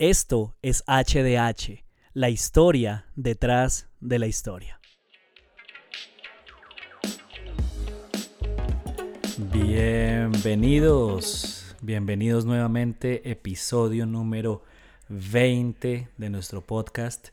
Esto 0.00 0.54
es 0.62 0.84
HDH, 0.86 1.84
la 2.12 2.30
historia 2.30 3.06
detrás 3.16 3.88
de 3.98 4.20
la 4.20 4.28
historia. 4.28 4.78
Bienvenidos, 9.52 11.74
bienvenidos 11.80 12.44
nuevamente, 12.44 13.28
episodio 13.28 14.06
número 14.06 14.62
20 15.08 16.10
de 16.16 16.30
nuestro 16.30 16.64
podcast. 16.64 17.30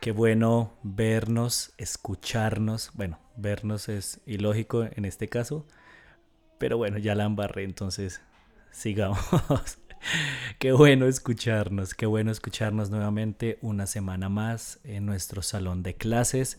Qué 0.00 0.10
bueno 0.10 0.72
vernos, 0.82 1.74
escucharnos. 1.78 2.90
Bueno, 2.94 3.20
vernos 3.36 3.88
es 3.88 4.20
ilógico 4.26 4.82
en 4.82 5.04
este 5.04 5.28
caso, 5.28 5.64
pero 6.58 6.76
bueno, 6.76 6.98
ya 6.98 7.14
la 7.14 7.22
embarré, 7.22 7.62
entonces 7.62 8.20
sigamos. 8.72 9.20
qué 10.58 10.72
bueno 10.72 11.06
escucharnos, 11.06 11.94
qué 11.94 12.06
bueno 12.06 12.30
escucharnos 12.30 12.90
nuevamente 12.90 13.58
una 13.62 13.86
semana 13.86 14.28
más 14.28 14.78
en 14.84 15.06
nuestro 15.06 15.42
salón 15.42 15.82
de 15.82 15.94
clases 15.94 16.58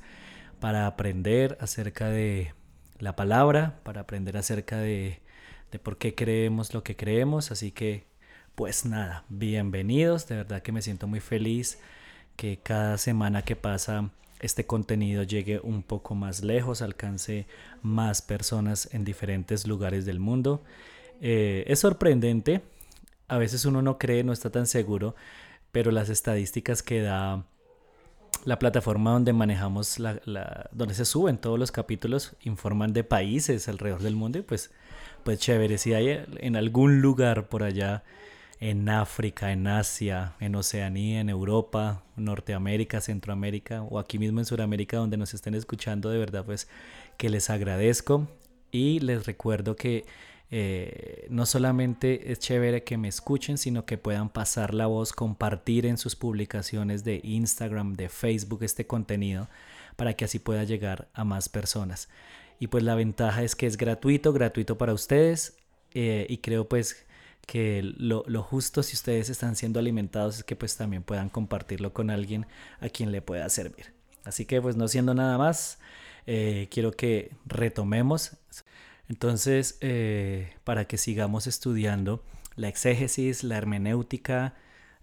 para 0.60 0.88
aprender 0.88 1.58
acerca 1.60 2.10
de 2.10 2.54
la 3.00 3.16
palabra, 3.16 3.80
para 3.84 4.02
aprender 4.02 4.38
acerca 4.38 4.78
de, 4.78 5.22
de 5.72 5.80
por 5.80 5.98
qué 5.98 6.14
creemos 6.14 6.74
lo 6.74 6.84
que 6.84 6.96
creemos. 6.96 7.52
Así 7.52 7.72
que, 7.72 8.06
pues 8.56 8.86
nada, 8.86 9.26
bienvenidos. 9.30 10.28
De 10.28 10.36
verdad 10.36 10.62
que 10.62 10.72
me 10.72 10.82
siento 10.82 11.08
muy 11.08 11.20
feliz 11.20 11.80
que 12.36 12.60
cada 12.62 12.98
semana 12.98 13.44
que 13.44 13.56
pasa 13.56 14.12
este 14.40 14.66
contenido 14.66 15.24
llegue 15.24 15.60
un 15.60 15.84
poco 15.84 16.16
más 16.16 16.44
lejos, 16.44 16.82
alcance 16.82 17.46
más 17.82 18.22
personas 18.22 18.90
en 18.92 19.04
diferentes 19.04 19.68
lugares 19.68 20.06
del 20.06 20.20
mundo. 20.20 20.64
Eh, 21.22 21.64
es 21.68 21.80
sorprendente 21.80 22.62
a 23.32 23.38
veces 23.38 23.64
uno 23.64 23.82
no 23.82 23.98
cree, 23.98 24.26
no 24.26 24.34
está 24.34 24.50
tan 24.50 24.68
seguro, 24.68 25.16
pero 25.72 25.92
las 25.92 26.10
estadísticas 26.10 26.84
que 26.84 27.02
da 27.02 27.46
la 28.44 28.60
plataforma 28.60 29.12
donde 29.12 29.32
manejamos, 29.32 30.00
la, 30.00 30.70
donde 30.74 30.94
se 30.94 31.06
suben 31.06 31.38
todos 31.38 31.58
los 31.58 31.72
capítulos, 31.72 32.36
informan 32.42 32.92
de 32.92 33.06
países 33.06 33.70
alrededor 33.70 34.02
del 34.02 34.18
mundo 34.18 34.40
y 34.40 34.42
pues, 34.42 34.72
pues 35.24 35.40
chévere, 35.40 35.78
si 35.78 35.94
hay 35.94 36.26
en 36.40 36.58
algún 36.58 37.02
lugar 37.02 37.48
por 37.48 37.64
allá, 37.64 38.04
en 38.60 38.90
África, 38.90 39.54
en 39.54 39.66
Asia, 39.66 40.34
en 40.42 40.54
Oceanía, 40.56 41.22
en 41.22 41.30
Europa, 41.30 42.04
Norteamérica, 42.18 43.00
Centroamérica 43.00 43.82
o 43.84 43.98
aquí 43.98 44.20
mismo 44.20 44.40
en 44.40 44.46
Sudamérica 44.46 44.98
donde 44.98 45.16
nos 45.16 45.34
estén 45.34 45.56
escuchando, 45.56 46.10
de 46.10 46.20
verdad 46.20 46.44
pues 46.44 46.68
que 47.16 47.30
les 47.30 47.50
agradezco 47.50 48.28
y 48.74 49.00
les 49.00 49.26
recuerdo 49.26 49.78
que 49.78 50.06
eh, 50.54 51.28
no 51.30 51.46
solamente 51.46 52.32
es 52.32 52.40
chévere 52.40 52.84
que 52.84 52.98
me 52.98 53.08
escuchen, 53.08 53.58
sino 53.58 53.86
que 53.86 53.98
puedan 53.98 54.30
pasar 54.30 54.74
la 54.74 54.86
voz, 54.86 55.14
compartir 55.14 55.86
en 55.86 55.98
sus 55.98 56.18
publicaciones 56.18 57.06
de 57.06 57.22
Instagram, 57.24 57.94
de 57.94 58.10
Facebook 58.10 58.64
este 58.64 58.86
contenido, 58.86 59.48
para 59.96 60.14
que 60.14 60.26
así 60.26 60.40
pueda 60.40 60.66
llegar 60.66 61.08
a 61.14 61.24
más 61.24 61.48
personas. 61.48 62.10
Y 62.60 62.68
pues 62.68 62.84
la 62.84 62.96
ventaja 62.96 63.44
es 63.44 63.56
que 63.56 63.66
es 63.66 63.78
gratuito, 63.78 64.34
gratuito 64.34 64.78
para 64.78 64.94
ustedes, 64.94 65.56
eh, 65.94 66.26
y 66.30 66.40
creo 66.40 66.68
pues 66.68 67.06
que 67.48 67.82
lo, 67.82 68.24
justo 68.44 68.84
si 68.84 68.96
ustedes 68.96 69.30
están 69.30 69.56
siendo 69.56 69.80
alimentados 69.80 70.38
es 70.38 70.44
que 70.44 70.56
pues 70.56 70.78
también 70.78 71.02
puedan 71.02 71.30
compartirlo 71.30 71.94
con 71.94 72.10
alguien 72.10 72.46
a 72.82 72.90
quien 72.90 73.12
le 73.12 73.22
pueda 73.22 73.48
servir. 73.50 73.94
Así 74.26 74.46
que 74.46 74.62
pues 74.62 74.76
no 74.76 74.88
siendo 74.90 75.14
nada 75.14 75.38
más, 75.38 75.80
eh, 76.28 76.68
quiero 76.70 76.92
que 76.92 77.32
retomemos 77.46 78.38
entonces, 79.12 79.78
eh, 79.82 80.54
para 80.64 80.86
que 80.86 80.98
sigamos 80.98 81.46
estudiando 81.46 82.24
la 82.56 82.70
exégesis, 82.70 83.44
la 83.44 83.58
hermenéutica 83.58 84.54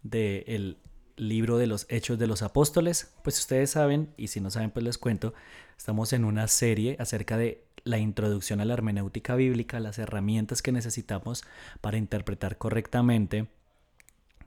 del 0.03 0.79
libro 1.19 1.59
de 1.59 1.67
los 1.67 1.85
Hechos 1.91 2.19
de 2.19 2.27
los 2.27 2.41
Apóstoles, 2.41 3.13
pues 3.23 3.39
ustedes 3.39 3.69
saben, 3.69 4.09
y 4.17 4.29
si 4.29 4.41
no 4.41 4.51
saben, 4.51 4.71
pues 4.71 4.83
les 4.83 4.97
cuento, 4.97 5.35
estamos 5.77 6.15
en 6.15 6.25
una 6.25 6.49
serie 6.49 6.97
acerca 6.99 7.37
de 7.37 7.67
la 7.85 7.99
introducción 7.99 8.63
a 8.63 8.65
la 8.65 8.73
hermenéutica 8.73 9.35
bíblica, 9.35 9.79
las 9.79 9.99
herramientas 9.99 10.63
que 10.63 10.73
necesitamos 10.73 11.45
para 11.83 11.99
interpretar 11.99 12.57
correctamente 12.57 13.47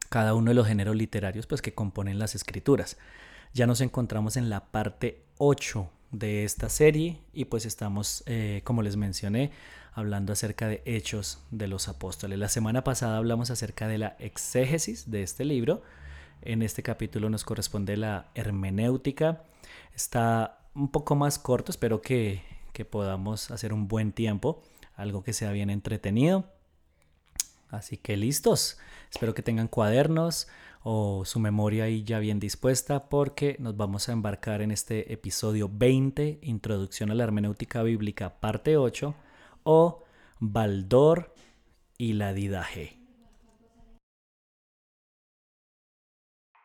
cada 0.10 0.34
uno 0.34 0.50
de 0.50 0.56
los 0.56 0.66
géneros 0.66 0.96
literarios 0.96 1.46
pues, 1.46 1.62
que 1.62 1.76
componen 1.76 2.18
las 2.18 2.34
escrituras. 2.34 2.98
Ya 3.54 3.68
nos 3.68 3.80
encontramos 3.82 4.38
en 4.38 4.50
la 4.50 4.72
parte 4.72 5.22
8 5.38 5.88
de 6.12 6.44
esta 6.44 6.70
serie 6.70 7.22
y 7.34 7.46
pues 7.46 7.66
estamos, 7.66 8.24
eh, 8.26 8.62
como 8.64 8.82
les 8.82 8.98
mencioné, 8.98 9.52
hablando 9.94 10.34
acerca 10.34 10.68
de 10.68 10.82
hechos 10.86 11.40
de 11.52 11.68
los 11.68 11.88
apóstoles. 11.88 12.38
La 12.40 12.50
semana 12.50 12.84
pasada 12.84 13.18
hablamos 13.18 13.50
acerca 13.52 13.88
de 13.88 13.98
la 13.98 14.16
exégesis 14.20 15.10
de 15.10 15.24
este 15.24 15.46
libro. 15.46 15.82
En 16.42 16.62
este 16.62 16.84
capítulo 16.84 17.30
nos 17.30 17.44
corresponde 17.44 17.98
la 17.98 18.30
hermenéutica. 18.36 19.44
Está 19.96 20.60
un 20.74 20.90
poco 20.92 21.16
más 21.16 21.40
corto, 21.40 21.72
espero 21.72 22.02
que, 22.02 22.44
que 22.74 22.86
podamos 22.86 23.52
hacer 23.52 23.74
un 23.74 23.88
buen 23.88 24.12
tiempo, 24.12 24.62
algo 24.96 25.24
que 25.24 25.34
sea 25.34 25.52
bien 25.52 25.70
entretenido. 25.70 26.46
Así 27.70 27.98
que 27.98 28.18
listos. 28.18 28.78
Espero 29.10 29.34
que 29.34 29.42
tengan 29.42 29.68
cuadernos, 29.68 30.48
o 30.84 31.24
su 31.26 31.40
memoria 31.40 31.86
ahí 31.86 32.04
ya 32.04 32.20
bien 32.20 32.40
dispuesta 32.40 33.10
porque 33.10 33.56
nos 33.60 33.78
vamos 33.78 34.10
a 34.10 34.14
embarcar 34.14 34.62
en 34.62 34.72
este 34.72 35.14
episodio 35.14 35.70
20, 35.72 36.40
Introducción 36.42 37.12
a 37.12 37.14
la 37.14 37.24
Hermenéutica 37.24 37.84
Bíblica, 37.84 38.40
parte 38.40 38.78
8, 38.78 39.16
o 39.64 40.06
Baldor 40.40 41.34
y 41.98 42.14
la 42.14 42.34
Didaje. 42.34 42.98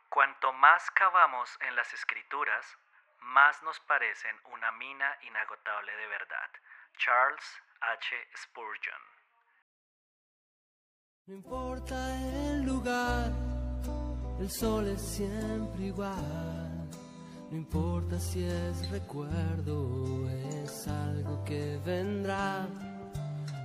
Cuanto 0.09 0.50
más 0.55 0.91
cavamos 0.93 1.50
en 1.69 1.76
las 1.76 1.93
escrituras, 1.93 2.65
más 3.21 3.62
nos 3.62 3.78
parecen 3.81 4.34
una 4.55 4.72
mina 4.72 5.19
inagotable 5.28 5.93
de 5.93 6.06
verdad. 6.06 6.50
Charles 6.97 7.44
H. 7.81 8.16
Spurgeon. 8.34 9.03
No 11.26 11.34
importa 11.34 11.94
el 12.22 12.62
lugar 12.62 13.45
el 14.41 14.50
sol 14.50 14.86
es 14.88 15.00
siempre 15.00 15.86
igual. 15.86 16.88
No 17.50 17.56
importa 17.56 18.19
si 18.19 18.44
es 18.44 18.91
recuerdo 18.91 19.82
o 19.82 20.28
es 20.28 20.88
algo 20.88 21.44
que 21.44 21.78
vendrá. 21.84 22.66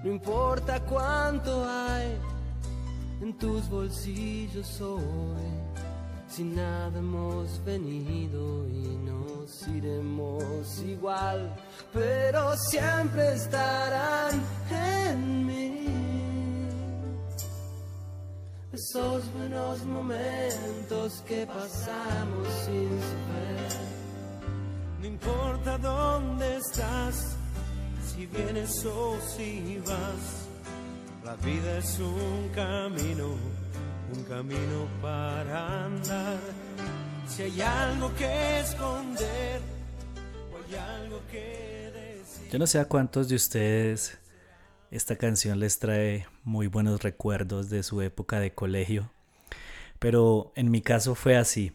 No 0.04 0.12
importa 0.12 0.80
cuánto 0.86 1.68
hay 1.68 2.18
en 3.22 3.38
tus 3.38 3.70
bolsillos 3.70 4.82
hoy. 4.82 5.02
Si 6.28 6.44
nada 6.44 6.98
hemos 6.98 7.64
venido 7.66 8.66
y 8.70 8.98
nos 9.04 9.68
iremos 9.68 10.80
igual, 10.80 11.54
pero 11.92 12.56
siempre 12.56 13.34
estarán 13.34 14.42
en 14.70 15.46
mí 15.46 15.61
esos 18.82 19.32
buenos 19.34 19.86
momentos 19.86 21.24
que 21.28 21.46
pasamos 21.46 22.48
sin 22.66 22.90
saber. 22.90 23.72
No 25.00 25.06
importa 25.06 25.78
dónde 25.78 26.58
estás, 26.58 27.36
si 28.08 28.26
vienes 28.26 28.84
o 28.86 29.20
si 29.36 29.80
vas, 29.86 30.24
la 31.24 31.36
vida 31.36 31.78
es 31.78 32.00
un 32.00 32.50
camino, 32.56 33.36
un 34.16 34.24
camino 34.24 34.88
para 35.00 35.86
andar. 35.86 36.40
Si 37.28 37.44
hay 37.44 37.62
algo 37.62 38.12
que 38.16 38.60
esconder 38.62 39.62
o 40.52 40.58
hay 40.58 40.76
algo 40.76 41.20
que 41.30 41.92
decir. 41.94 42.50
Yo 42.52 42.58
no 42.58 42.66
sé 42.66 42.80
a 42.80 42.86
cuántos 42.86 43.30
de 43.30 43.36
ustedes 43.36 44.18
esta 44.92 45.16
canción 45.16 45.60
les 45.62 45.80
trae 45.80 46.28
muy 46.44 46.68
buenos 46.68 47.02
recuerdos 47.02 47.70
de 47.70 47.82
su 47.82 48.02
época 48.02 48.42
de 48.42 48.54
colegio. 48.54 49.10
Pero 50.00 50.52
en 50.56 50.70
mi 50.70 50.82
caso 50.82 51.16
fue 51.16 51.38
así. 51.38 51.72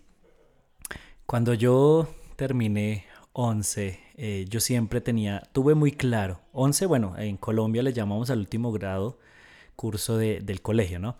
Cuando 1.24 1.54
yo 1.54 2.08
terminé 2.36 3.06
11, 3.32 3.98
eh, 4.16 4.44
yo 4.48 4.60
siempre 4.60 5.00
tenía, 5.00 5.42
tuve 5.52 5.74
muy 5.74 5.92
claro, 5.92 6.40
11, 6.52 6.86
bueno, 6.86 7.14
en 7.18 7.38
Colombia 7.38 7.82
le 7.82 7.94
llamamos 7.94 8.30
al 8.30 8.38
último 8.40 8.70
grado 8.70 9.18
curso 9.76 10.18
del 10.18 10.62
colegio, 10.62 10.98
¿no? 10.98 11.16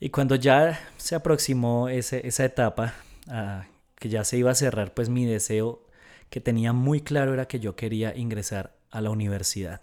Y 0.00 0.10
cuando 0.10 0.36
ya 0.36 0.80
se 0.96 1.14
aproximó 1.14 1.88
ese, 1.88 2.26
esa 2.26 2.44
etapa, 2.44 2.94
ah, 3.28 3.66
que 3.96 4.08
ya 4.08 4.24
se 4.24 4.38
iba 4.38 4.50
a 4.50 4.54
cerrar, 4.54 4.94
pues 4.94 5.10
mi 5.10 5.26
deseo 5.26 5.82
que 6.30 6.40
tenía 6.40 6.72
muy 6.72 7.02
claro 7.02 7.34
era 7.34 7.46
que 7.46 7.60
yo 7.60 7.76
quería 7.76 8.16
ingresar 8.16 8.74
a 8.90 9.00
la 9.02 9.10
universidad. 9.10 9.82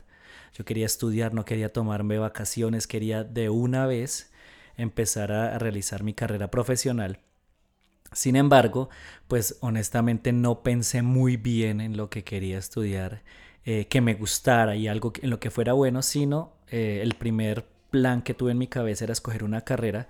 Yo 0.53 0.65
quería 0.65 0.85
estudiar, 0.85 1.33
no 1.33 1.45
quería 1.45 1.71
tomarme 1.71 2.17
vacaciones, 2.17 2.87
quería 2.87 3.23
de 3.23 3.49
una 3.49 3.85
vez 3.85 4.31
empezar 4.77 5.31
a, 5.31 5.57
realizar 5.59 6.03
mi 6.03 6.13
carrera 6.13 6.49
profesional. 6.49 7.19
Sin 8.13 8.35
embargo, 8.35 8.89
pues 9.27 9.57
honestamente 9.59 10.31
no 10.31 10.63
pensé 10.63 11.01
muy 11.01 11.35
bien 11.35 11.81
en 11.81 11.97
lo 11.97 12.09
que 12.09 12.23
quería 12.23 12.57
estudiar, 12.57 13.23
eh, 13.65 13.87
que 13.87 13.99
me 13.99 14.13
gustara 14.13 14.75
y 14.75 14.87
algo 14.87 15.11
en 15.21 15.29
lo 15.29 15.39
que 15.39 15.51
fuera 15.51 15.73
bueno, 15.73 16.01
sino 16.01 16.53
eh, 16.69 17.01
el 17.03 17.15
primer 17.15 17.65
plan 17.89 18.21
que 18.21 18.33
tuve 18.33 18.51
en 18.51 18.57
mi 18.57 18.67
cabeza 18.67 19.03
era 19.05 19.13
escoger 19.13 19.43
una 19.43 19.61
carrera 19.61 20.07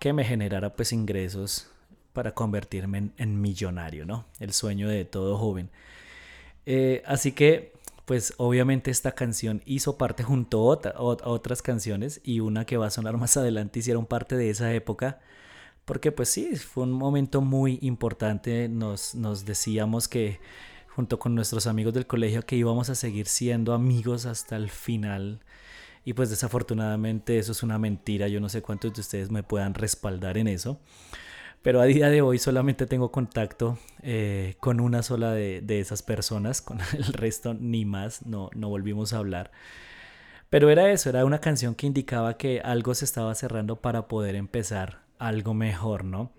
que 0.00 0.12
me 0.12 0.24
generara 0.24 0.74
pues 0.74 0.92
ingresos 0.92 1.70
para 2.12 2.34
convertirme 2.34 3.10
en, 3.16 3.40
millonario, 3.40 4.04
¿no? 4.04 4.26
El 4.40 4.52
sueño 4.52 4.88
de 4.88 5.04
todo 5.04 5.38
joven. 5.38 5.70
Eh, 6.66 7.02
así 7.06 7.32
que 7.32 7.72
pues 8.08 8.32
obviamente 8.38 8.90
esta 8.90 9.12
canción 9.12 9.60
hizo 9.66 9.98
parte 9.98 10.22
junto 10.22 10.72
a, 10.72 10.92
otras 10.98 11.60
canciones 11.60 12.22
y 12.24 12.40
una 12.40 12.64
que 12.64 12.78
va 12.78 12.86
a 12.86 12.90
sonar 12.90 13.18
más 13.18 13.36
adelante 13.36 13.80
hicieron 13.80 14.06
parte 14.06 14.34
de 14.38 14.48
esa 14.48 14.72
época 14.72 15.20
porque 15.84 16.10
pues 16.10 16.30
sí, 16.30 16.56
fue 16.56 16.84
un 16.84 16.92
momento 16.92 17.42
muy 17.42 17.78
importante, 17.82 18.68
nos, 18.70 19.14
nos 19.14 19.44
decíamos 19.44 20.08
que 20.08 20.40
junto 20.88 21.18
con 21.18 21.34
nuestros 21.34 21.66
amigos 21.66 21.92
del 21.92 22.06
colegio 22.06 22.46
que 22.46 22.56
íbamos 22.56 22.88
a 22.88 22.94
seguir 22.94 23.26
siendo 23.26 23.74
amigos 23.74 24.24
hasta 24.24 24.56
el 24.56 24.70
final. 24.70 25.40
Y 26.04 26.14
pues 26.14 26.30
desafortunadamente 26.30 27.38
eso 27.38 27.52
es 27.52 27.62
una 27.62 27.78
mentira, 27.78 28.28
yo 28.28 28.40
no 28.40 28.48
sé 28.48 28.62
cuántos 28.62 28.94
de 28.94 29.02
ustedes 29.02 29.30
me 29.30 29.42
puedan 29.42 29.74
respaldar 29.74 30.38
en 30.38 30.48
eso. 30.48 30.80
Pero 31.62 31.80
a 31.80 31.84
día 31.84 32.08
de 32.08 32.22
hoy 32.22 32.38
solamente 32.38 32.86
tengo 32.86 33.10
contacto 33.10 33.78
eh, 34.02 34.54
con 34.60 34.80
una 34.80 35.02
sola 35.02 35.32
de, 35.32 35.60
de, 35.60 35.80
esas 35.80 36.02
personas, 36.02 36.62
con 36.62 36.78
el 36.92 37.12
resto 37.12 37.54
ni 37.54 37.84
más, 37.84 38.24
no, 38.26 38.50
no 38.54 38.68
volvimos 38.68 39.12
a 39.12 39.18
hablar. 39.18 39.50
Pero 40.50 40.70
era 40.70 40.90
eso, 40.90 41.10
era 41.10 41.24
una 41.24 41.40
canción 41.40 41.74
que 41.74 41.86
indicaba 41.86 42.36
que 42.36 42.60
algo 42.60 42.94
se 42.94 43.04
estaba 43.04 43.34
cerrando 43.34 43.76
para 43.76 44.08
poder 44.08 44.34
empezar 44.34 45.02
algo 45.18 45.52
mejor, 45.52 46.04
¿no? 46.04 46.32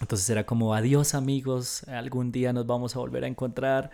Entonces 0.00 0.28
era 0.28 0.44
como, 0.44 0.74
adiós 0.74 1.14
amigos, 1.14 1.84
algún 1.84 2.32
día 2.32 2.52
nos 2.52 2.66
vamos 2.66 2.96
a 2.96 2.98
volver 2.98 3.22
a 3.22 3.28
encontrar. 3.28 3.90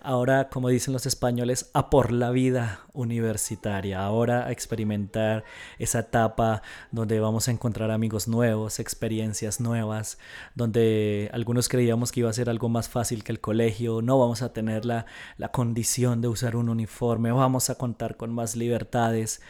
Ahora, 0.00 0.48
como 0.48 0.70
dicen 0.70 0.94
los 0.94 1.04
españoles, 1.04 1.70
a 1.74 1.90
por 1.90 2.10
la 2.10 2.30
vida 2.30 2.86
universitaria. 2.94 4.02
Ahora 4.02 4.46
a 4.46 4.52
experimentar 4.52 5.44
esa 5.78 6.00
etapa 6.00 6.62
donde 6.90 7.20
vamos 7.20 7.48
a 7.48 7.50
encontrar 7.50 7.90
amigos 7.90 8.28
nuevos, 8.28 8.80
experiencias 8.80 9.60
nuevas, 9.60 10.16
donde 10.54 11.28
algunos 11.34 11.68
creíamos 11.68 12.12
que 12.12 12.20
iba 12.20 12.30
a 12.30 12.32
ser 12.32 12.48
algo 12.48 12.70
más 12.70 12.88
fácil 12.88 13.22
que 13.22 13.32
el 13.32 13.40
colegio, 13.40 14.00
no 14.00 14.18
vamos 14.18 14.40
a 14.40 14.54
tener 14.54 14.86
la, 14.86 15.04
la 15.36 15.50
condición 15.52 16.22
de 16.22 16.28
usar 16.28 16.56
un 16.56 16.70
uniforme, 16.70 17.30
vamos 17.30 17.68
a 17.68 17.74
contar 17.74 18.16
con 18.16 18.32
más 18.32 18.56
libertades. 18.56 19.42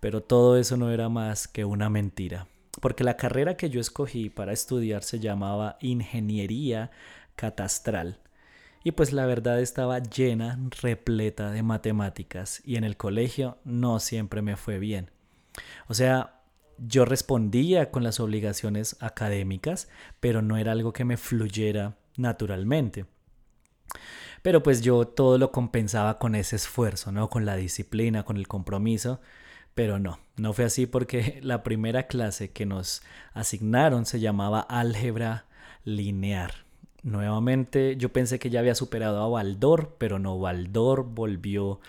Pero 0.00 0.22
todo 0.22 0.56
eso 0.56 0.78
no 0.78 0.90
era 0.90 1.10
más 1.10 1.46
que 1.46 1.66
una 1.66 1.90
mentira 1.90 2.46
porque 2.80 3.04
la 3.04 3.16
carrera 3.16 3.56
que 3.56 3.70
yo 3.70 3.80
escogí 3.80 4.30
para 4.30 4.52
estudiar 4.52 5.02
se 5.02 5.20
llamaba 5.20 5.76
Ingeniería 5.80 6.90
Catastral. 7.36 8.18
Y 8.82 8.92
pues 8.92 9.12
la 9.12 9.26
verdad 9.26 9.60
estaba 9.60 9.98
llena, 9.98 10.58
repleta 10.80 11.50
de 11.50 11.62
matemáticas 11.62 12.62
y 12.64 12.76
en 12.76 12.84
el 12.84 12.96
colegio 12.96 13.58
no 13.64 14.00
siempre 14.00 14.40
me 14.40 14.56
fue 14.56 14.78
bien. 14.78 15.10
O 15.88 15.94
sea, 15.94 16.40
yo 16.78 17.04
respondía 17.04 17.90
con 17.90 18.02
las 18.02 18.20
obligaciones 18.20 18.96
académicas, 19.00 19.88
pero 20.18 20.40
no 20.40 20.56
era 20.56 20.72
algo 20.72 20.94
que 20.94 21.04
me 21.04 21.18
fluyera 21.18 21.98
naturalmente. 22.16 23.04
Pero 24.42 24.62
pues 24.62 24.80
yo 24.80 25.06
todo 25.06 25.36
lo 25.36 25.52
compensaba 25.52 26.18
con 26.18 26.34
ese 26.34 26.56
esfuerzo, 26.56 27.12
¿no? 27.12 27.28
Con 27.28 27.44
la 27.44 27.56
disciplina, 27.56 28.24
con 28.24 28.38
el 28.38 28.48
compromiso. 28.48 29.20
Pero 29.74 29.98
no, 29.98 30.18
no 30.36 30.52
fue 30.52 30.64
así 30.64 30.86
porque 30.86 31.40
la 31.42 31.62
primera 31.62 32.04
clase 32.06 32.50
que 32.50 32.66
nos 32.66 33.02
asignaron 33.34 34.06
se 34.06 34.20
llamaba 34.20 34.60
álgebra 34.60 35.46
lineal. 35.84 36.52
Nuevamente 37.02 37.96
yo 37.96 38.12
pensé 38.12 38.38
que 38.38 38.50
ya 38.50 38.60
había 38.60 38.74
superado 38.74 39.22
a 39.22 39.28
Baldor, 39.28 39.96
pero 39.98 40.18
no, 40.18 40.38
Baldor 40.38 41.04
volvió 41.04 41.80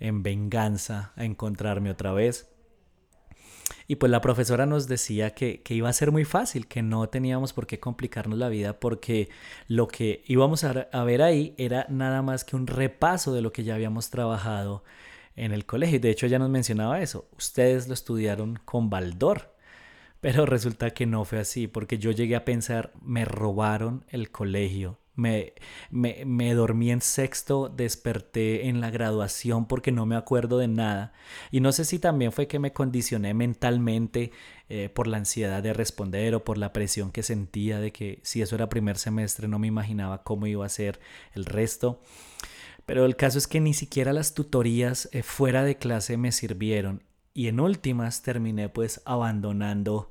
en 0.00 0.22
venganza 0.22 1.12
a 1.16 1.24
encontrarme 1.24 1.90
otra 1.90 2.12
vez. 2.12 2.48
Y 3.86 3.96
pues 3.96 4.10
la 4.10 4.20
profesora 4.20 4.66
nos 4.66 4.86
decía 4.86 5.30
que, 5.30 5.62
que, 5.62 5.74
iba 5.74 5.88
a 5.88 5.92
ser 5.92 6.12
muy 6.12 6.24
fácil, 6.24 6.66
que 6.66 6.82
no 6.82 7.08
teníamos 7.08 7.52
por 7.52 7.66
qué 7.66 7.80
complicarnos 7.80 8.38
la 8.38 8.48
vida 8.48 8.80
porque 8.80 9.30
lo 9.66 9.88
que 9.88 10.22
íbamos 10.26 10.64
a 10.64 11.04
ver 11.04 11.22
ahí 11.22 11.54
era 11.56 11.86
nada 11.88 12.20
más 12.20 12.44
que 12.44 12.56
un 12.56 12.66
repaso 12.66 13.32
de 13.32 13.40
lo 13.40 13.52
que 13.52 13.64
ya 13.64 13.74
habíamos 13.74 14.10
trabajado 14.10 14.82
en 15.38 15.52
el 15.52 15.66
colegio. 15.66 16.00
De 16.00 16.10
hecho, 16.10 16.26
ya 16.26 16.38
nos 16.38 16.50
mencionaba 16.50 17.00
eso. 17.00 17.28
Ustedes 17.36 17.88
lo 17.88 17.94
estudiaron 17.94 18.58
con 18.64 18.90
Baldor. 18.90 19.54
Pero 20.20 20.46
resulta 20.46 20.90
que 20.90 21.06
no 21.06 21.24
fue 21.24 21.38
así, 21.38 21.68
porque 21.68 21.98
yo 21.98 22.10
llegué 22.10 22.34
a 22.34 22.44
pensar, 22.44 22.92
me 23.00 23.24
robaron 23.24 24.04
el 24.08 24.30
colegio. 24.30 24.98
Me, 25.14 25.52
me, 25.90 26.24
me, 26.24 26.54
dormí 26.54 26.92
en 26.92 27.00
sexto, 27.00 27.68
desperté 27.68 28.68
en 28.68 28.80
la 28.80 28.90
graduación 28.90 29.66
porque 29.66 29.90
no 29.90 30.06
me 30.06 30.14
acuerdo 30.14 30.58
de 30.58 30.68
nada. 30.68 31.12
Y 31.50 31.60
no 31.60 31.72
sé 31.72 31.84
si 31.84 31.98
también 31.98 32.30
fue 32.30 32.46
que 32.46 32.60
me 32.60 32.72
condicioné 32.72 33.34
mentalmente 33.34 34.30
eh, 34.68 34.88
por 34.88 35.08
la 35.08 35.16
ansiedad 35.16 35.60
de 35.60 35.72
responder 35.72 36.36
o 36.36 36.44
por 36.44 36.56
la 36.56 36.72
presión 36.72 37.10
que 37.10 37.24
sentía 37.24 37.80
de 37.80 37.90
que 37.90 38.20
si 38.22 38.42
eso 38.42 38.54
era 38.54 38.68
primer 38.68 38.96
semestre 38.96 39.48
no 39.48 39.58
me 39.58 39.66
imaginaba 39.66 40.22
cómo 40.22 40.46
iba 40.46 40.64
a 40.64 40.68
ser 40.68 41.00
el 41.32 41.46
resto. 41.46 42.00
Pero 42.88 43.04
el 43.04 43.16
caso 43.16 43.36
es 43.36 43.46
que 43.46 43.60
ni 43.60 43.74
siquiera 43.74 44.14
las 44.14 44.32
tutorías 44.32 45.10
eh, 45.12 45.22
fuera 45.22 45.62
de 45.62 45.76
clase 45.76 46.16
me 46.16 46.32
sirvieron. 46.32 47.02
Y 47.34 47.48
en 47.48 47.60
últimas 47.60 48.22
terminé 48.22 48.70
pues 48.70 49.02
abandonando 49.04 50.08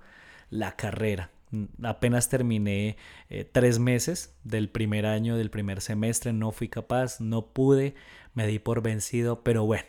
la 0.51 0.75
carrera. 0.75 1.31
Mm, 1.49 1.65
apenas 1.83 2.29
terminé 2.29 2.97
eh, 3.31 3.49
tres 3.51 3.79
meses 3.79 4.37
del 4.43 4.69
primer 4.69 5.07
año, 5.07 5.37
del 5.37 5.49
primer 5.49 5.81
semestre, 5.81 6.33
no 6.33 6.51
fui 6.51 6.69
capaz, 6.69 7.19
no 7.19 7.47
pude, 7.47 7.95
me 8.35 8.45
di 8.45 8.59
por 8.59 8.83
vencido, 8.83 9.43
pero 9.43 9.65
bueno, 9.65 9.87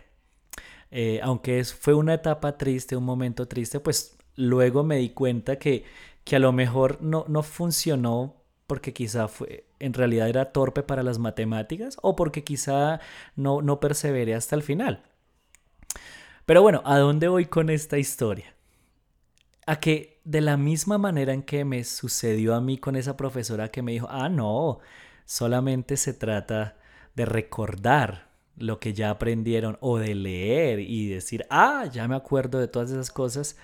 eh, 0.91 1.21
aunque 1.23 1.63
fue 1.65 1.93
una 1.93 2.15
etapa 2.15 2.57
triste, 2.57 2.97
un 2.97 3.05
momento 3.05 3.47
triste, 3.47 3.81
pues 3.81 4.17
luego 4.35 4.83
me 4.83 4.97
di 4.97 5.11
cuenta 5.11 5.59
que, 5.59 5.85
que 6.25 6.37
a 6.37 6.39
lo 6.39 6.53
mejor 6.53 7.03
no, 7.03 7.27
no 7.29 7.43
funcionó 7.43 8.38
porque 8.69 8.93
quizá 8.93 9.29
fue, 9.29 9.65
en 9.81 9.95
realidad 9.95 10.29
era 10.29 10.53
torpe 10.53 10.83
para 10.83 11.03
las 11.03 11.19
matemáticas 11.19 11.97
o 12.03 12.15
porque 12.15 12.45
quizá 12.45 13.01
no, 13.35 13.63
no 13.63 13.81
perseveré 13.81 14.35
hasta 14.35 14.55
el 14.55 14.63
final. 14.63 15.03
Pero 16.45 16.61
bueno, 16.61 16.83
¿a 16.85 16.99
dónde 16.99 17.29
voy 17.29 17.47
con 17.47 17.71
esta 17.71 17.97
historia? 17.99 18.55
A 19.67 19.81
que 19.81 20.21
de 20.25 20.43
la 20.43 20.59
misma 20.59 20.99
manera 20.99 21.33
en 21.33 21.43
que 21.43 21.65
me 21.65 21.83
sucedió 21.83 22.55
a 22.55 22.61
mí 22.61 22.77
con 22.77 22.95
esa 22.95 23.17
profesora 23.17 23.71
que 23.71 23.81
me 23.81 23.93
dijo, 23.93 24.07
ah, 24.11 24.29
no, 24.29 24.81
solamente 25.25 25.97
se 25.97 26.13
trata 26.13 26.77
de 27.17 27.25
recordar 27.25 28.29
lo 28.59 28.81
que 28.81 28.93
ya 28.93 29.09
aprendieron 29.09 29.79
o 29.81 29.97
de 29.97 30.15
leer 30.15 30.81
y 30.81 31.09
decir, 31.09 31.47
ah, 31.49 31.87
ya 31.91 32.07
me 32.07 32.17
acuerdo 32.17 32.59
de 32.59 32.69
todas 32.69 32.91
esas 32.91 33.11
cosas 33.11 33.57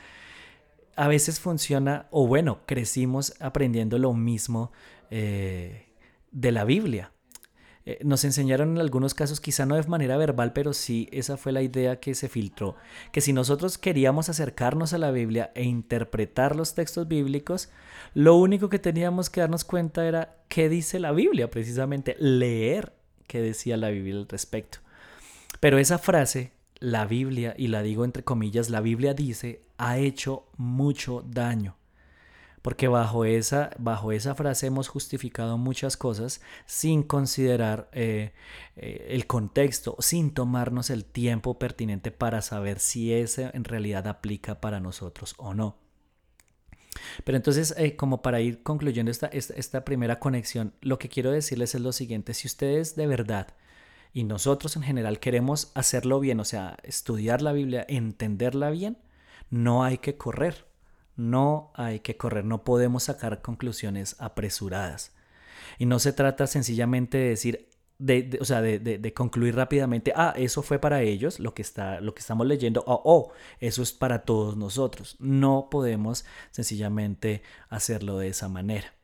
a 0.97 1.09
veces 1.09 1.41
funciona, 1.41 2.07
o 2.11 2.27
bueno, 2.27 2.61
crecimos 2.67 3.35
aprendiendo 3.41 3.99
lo 3.99 4.13
mismo 4.13 4.73
eh, 5.11 5.87
de 6.31 6.53
la 6.53 6.65
Biblia. 6.65 7.13
Eh, 7.87 7.99
nos 8.03 8.25
enseñaron 8.25 8.71
en 8.71 8.79
algunos 8.79 9.13
casos, 9.13 9.41
quizá 9.41 9.67
no 9.67 9.77
de 9.77 9.83
manera 9.85 10.17
verbal, 10.17 10.53
pero 10.55 10.73
sí 10.73 11.09
esa 11.13 11.37
fue 11.37 11.53
la 11.53 11.61
idea 11.61 12.01
que 12.01 12.15
se 12.15 12.29
filtró, 12.29 12.77
que 13.13 13.21
si 13.21 13.35
nosotros 13.35 13.77
queríamos 13.77 14.31
acercarnos 14.31 14.95
a 14.95 14.99
la 14.99 15.11
Biblia 15.11 15.53
e 15.55 15.65
interpretar 15.65 16.57
los 16.57 16.75
textos 16.75 17.07
bíblicos, 17.09 17.69
lo 18.15 18.37
único 18.37 18.71
que 18.71 18.79
teníamos 18.79 19.29
que 19.29 19.41
darnos 19.41 19.65
cuenta 19.65 20.07
era 20.07 20.37
qué 20.49 20.71
dice 20.71 20.99
la 20.99 21.13
Biblia, 21.13 21.51
precisamente 21.51 22.17
leer 22.19 22.95
qué 23.27 23.43
decía 23.43 23.77
la 23.77 23.91
Biblia 23.91 24.15
al 24.15 24.29
respecto. 24.29 24.79
Pero 25.61 25.79
esa 25.79 25.99
frase 25.99 26.53
la 26.85 27.07
Biblia, 27.07 27.55
y 27.57 27.69
la 27.69 27.83
digo 27.83 28.05
entre 28.05 28.25
comillas, 28.25 28.69
la 28.69 28.83
Biblia 28.83 29.15
dice, 29.15 29.63
ha 29.79 29.97
hecho 29.97 30.47
mucho 30.59 31.25
daño. 31.27 31.77
Porque 32.61 32.89
bajo 32.89 33.25
esa, 33.25 33.71
bajo 33.79 34.13
esa 34.13 34.35
frase 34.35 34.67
hemos 34.67 34.89
justificado 34.89 35.59
muchas 35.59 35.97
cosas 35.97 36.41
sin 36.67 37.03
considerar 37.03 37.89
eh, 37.93 38.33
eh, 38.77 39.07
el 39.11 39.27
contexto, 39.27 39.97
sin 39.99 40.33
tomarnos 40.33 40.91
el 40.91 41.05
tiempo 41.05 41.59
pertinente 41.59 42.11
para 42.11 42.43
saber 42.43 42.81
si 42.81 43.13
ese 43.13 43.51
en 43.55 43.65
realidad 43.65 44.07
aplica 44.07 44.61
para 44.61 44.81
nosotros 44.81 45.35
o 45.39 45.55
no. 45.55 45.77
Pero 47.25 47.37
entonces, 47.37 47.75
eh, 47.77 47.97
como 47.97 48.23
para 48.23 48.41
ir 48.41 48.63
concluyendo 48.63 49.11
esta, 49.11 49.27
esta 49.27 49.85
primera 49.85 50.19
conexión, 50.19 50.75
lo 50.81 50.99
que 50.99 51.09
quiero 51.09 51.31
decirles 51.31 51.75
es 51.75 51.81
lo 51.81 51.93
siguiente, 51.93 52.35
si 52.35 52.47
ustedes 52.47 52.95
de 52.95 53.07
verdad 53.07 53.49
y 54.15 54.23
nosotros 54.23 54.77
en 54.77 54.85
general 54.85 55.19
queremos 55.19 55.73
hacerlo 55.75 56.21
bien, 56.21 56.39
o 56.39 56.45
sea, 56.45 56.77
estudiar 56.85 57.43
la 57.43 57.53
Biblia, 57.53 57.85
entenderla 57.89 58.71
bien, 58.71 58.97
no 59.51 59.83
hay 59.83 59.99
que 59.99 60.17
correr, 60.17 60.67
no 61.17 61.73
hay 61.75 61.99
que 61.99 62.17
correr, 62.17 62.45
no 62.45 62.63
podemos 62.63 63.03
sacar 63.03 63.43
conclusiones 63.43 64.15
apresuradas. 64.21 65.13
Y 65.79 65.87
no 65.87 65.99
se 65.99 66.13
trata 66.13 66.47
sencillamente 66.47 67.19
de 67.19 67.29
decir, 67.29 67.69
de, 67.99 68.39
o 68.41 68.45
sea, 68.45 68.63
de, 68.63 69.15
concluir 69.15 69.57
rápidamente, 69.57 70.13
ah, 70.15 70.33
eso 70.37 70.63
fue 70.63 70.79
para 70.79 71.03
ellos, 71.03 71.41
lo 71.41 71.53
que, 71.53 71.63
está, 71.63 72.01
lo 72.01 72.15
que 72.15 72.21
estamos 72.21 72.47
leyendo, 72.47 72.85
o 72.87 73.03
oh, 73.05 73.33
eso 73.59 73.83
es 73.83 73.93
para 73.93 74.23
todos 74.23 74.57
nosotros. 74.57 75.17
No 75.19 75.69
podemos 75.73 76.25
sencillamente 76.53 77.43
hacerlo 77.69 78.19
de 78.19 78.29
esa 78.29 78.49
manera. 78.49 78.95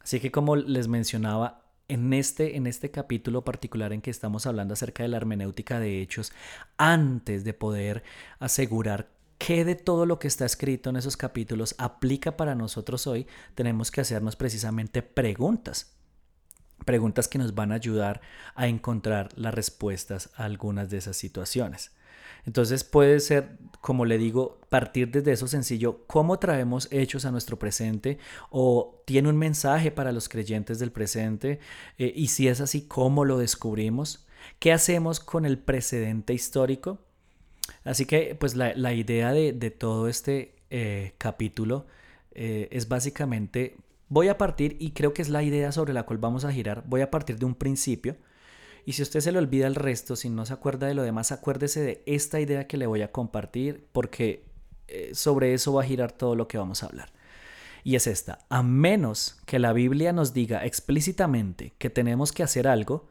Así 0.00 0.20
que 0.20 0.30
como 0.30 0.56
les 0.56 0.88
mencionaba, 0.88 1.67
en 1.88 2.12
este, 2.12 2.56
en 2.56 2.66
este 2.66 2.90
capítulo 2.90 3.44
particular 3.44 3.92
en 3.92 4.02
que 4.02 4.10
estamos 4.10 4.46
hablando 4.46 4.74
acerca 4.74 5.02
de 5.02 5.08
la 5.08 5.16
hermenéutica 5.16 5.80
de 5.80 6.02
hechos, 6.02 6.32
antes 6.76 7.44
de 7.44 7.54
poder 7.54 8.04
asegurar 8.38 9.08
qué 9.38 9.64
de 9.64 9.74
todo 9.74 10.04
lo 10.04 10.18
que 10.18 10.28
está 10.28 10.44
escrito 10.44 10.90
en 10.90 10.96
esos 10.96 11.16
capítulos 11.16 11.74
aplica 11.78 12.36
para 12.36 12.54
nosotros 12.54 13.06
hoy, 13.06 13.26
tenemos 13.54 13.90
que 13.90 14.02
hacernos 14.02 14.36
precisamente 14.36 15.02
preguntas. 15.02 15.94
Preguntas 16.84 17.26
que 17.26 17.38
nos 17.38 17.54
van 17.54 17.72
a 17.72 17.76
ayudar 17.76 18.20
a 18.54 18.68
encontrar 18.68 19.30
las 19.36 19.54
respuestas 19.54 20.30
a 20.36 20.44
algunas 20.44 20.90
de 20.90 20.98
esas 20.98 21.16
situaciones. 21.16 21.92
Entonces 22.46 22.84
puede 22.84 23.20
ser, 23.20 23.58
como 23.80 24.04
le 24.04 24.18
digo, 24.18 24.58
partir 24.68 25.10
desde 25.10 25.32
eso 25.32 25.48
sencillo, 25.48 26.04
cómo 26.06 26.38
traemos 26.38 26.88
hechos 26.90 27.24
a 27.24 27.30
nuestro 27.30 27.58
presente 27.58 28.18
o 28.50 29.02
tiene 29.06 29.28
un 29.28 29.36
mensaje 29.36 29.90
para 29.90 30.12
los 30.12 30.28
creyentes 30.28 30.78
del 30.78 30.92
presente 30.92 31.58
eh, 31.98 32.12
y 32.14 32.28
si 32.28 32.48
es 32.48 32.60
así, 32.60 32.82
¿cómo 32.82 33.24
lo 33.24 33.38
descubrimos? 33.38 34.26
¿Qué 34.58 34.72
hacemos 34.72 35.20
con 35.20 35.44
el 35.44 35.58
precedente 35.58 36.34
histórico? 36.34 36.98
Así 37.84 38.06
que 38.06 38.36
pues 38.38 38.54
la, 38.54 38.92
idea 38.92 39.32
de, 39.32 39.70
todo 39.70 40.08
este 40.08 40.56
eh, 40.70 41.14
capítulo 41.18 41.86
eh, 42.32 42.68
es 42.70 42.88
básicamente, 42.88 43.76
voy 44.08 44.28
a 44.28 44.38
partir, 44.38 44.76
y 44.80 44.92
creo 44.92 45.12
que 45.12 45.22
es 45.22 45.28
la 45.28 45.42
idea 45.42 45.72
sobre 45.72 45.92
la 45.92 46.04
cual 46.04 46.18
vamos 46.18 46.44
a 46.44 46.52
girar, 46.52 46.84
voy 46.86 47.00
a 47.02 47.10
partir 47.10 47.38
de 47.38 47.44
un 47.44 47.54
principio, 47.54 48.16
y 48.84 48.92
si 48.92 49.02
usted 49.02 49.20
se 49.20 49.32
le 49.32 49.38
olvida 49.38 49.66
el 49.66 49.74
resto, 49.74 50.16
si 50.16 50.30
no 50.30 50.46
se 50.46 50.52
acuerda 50.52 50.86
de 50.86 50.94
lo 50.94 51.02
demás, 51.02 51.32
acuérdese 51.32 51.80
de 51.80 52.02
esta 52.06 52.40
idea 52.40 52.66
que 52.66 52.76
le 52.76 52.86
voy 52.86 53.02
a 53.02 53.12
compartir, 53.12 53.86
porque 53.92 54.44
eh, 54.88 55.10
sobre 55.14 55.54
eso 55.54 55.72
va 55.72 55.82
a 55.82 55.86
girar 55.86 56.12
todo 56.12 56.34
lo 56.34 56.48
que 56.48 56.58
vamos 56.58 56.82
a 56.82 56.86
hablar. 56.86 57.12
Y 57.84 57.96
es 57.96 58.06
esta, 58.06 58.38
a 58.48 58.62
menos 58.62 59.40
que 59.46 59.58
la 59.58 59.72
Biblia 59.72 60.12
nos 60.12 60.34
diga 60.34 60.64
explícitamente 60.64 61.74
que 61.78 61.90
tenemos 61.90 62.32
que 62.32 62.42
hacer 62.42 62.66
algo, 62.66 63.08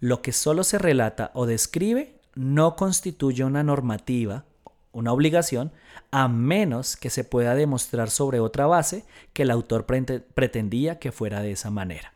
lo 0.00 0.22
que 0.22 0.32
solo 0.32 0.64
se 0.64 0.78
relata 0.78 1.30
o 1.34 1.46
describe 1.46 2.20
no 2.34 2.76
constituye 2.76 3.44
una 3.44 3.62
normativa, 3.62 4.44
una 4.92 5.12
obligación, 5.12 5.72
a 6.10 6.28
menos 6.28 6.96
que 6.96 7.10
se 7.10 7.24
pueda 7.24 7.54
demostrar 7.54 8.10
sobre 8.10 8.40
otra 8.40 8.66
base 8.66 9.04
que 9.32 9.42
el 9.42 9.50
autor 9.50 9.86
pretendía 9.86 10.98
que 10.98 11.12
fuera 11.12 11.42
de 11.42 11.52
esa 11.52 11.70
manera. 11.70 12.14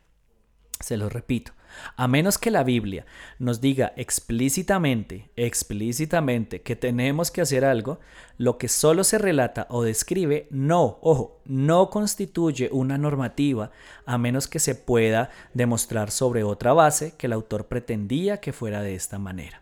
Se 0.81 0.97
lo 0.97 1.09
repito, 1.09 1.53
a 1.97 2.09
menos 2.09 2.39
que 2.39 2.51
la 2.51 2.65
Biblia 2.65 3.07
nos 3.39 3.61
diga 3.61 3.93
explícitamente, 3.97 5.31
explícitamente 5.37 6.63
que 6.63 6.77
tenemos 6.77 7.31
que 7.31 7.41
hacer 7.41 7.65
algo, 7.65 8.01
lo 8.39 8.59
que 8.59 8.69
solo 8.69 9.05
se 9.05 9.19
relata 9.19 9.67
o 9.71 9.83
describe 9.83 10.49
no, 10.51 10.99
ojo, 11.03 11.41
no 11.45 11.91
constituye 11.91 12.69
una 12.73 12.99
normativa 12.99 13.71
a 14.07 14.19
menos 14.19 14.49
que 14.49 14.59
se 14.59 14.75
pueda 14.75 15.31
demostrar 15.55 16.11
sobre 16.11 16.43
otra 16.45 16.73
base 16.73 17.15
que 17.17 17.27
el 17.27 17.33
autor 17.33 17.67
pretendía 17.67 18.41
que 18.41 18.53
fuera 18.53 18.83
de 18.83 18.95
esta 18.95 19.19
manera. 19.19 19.62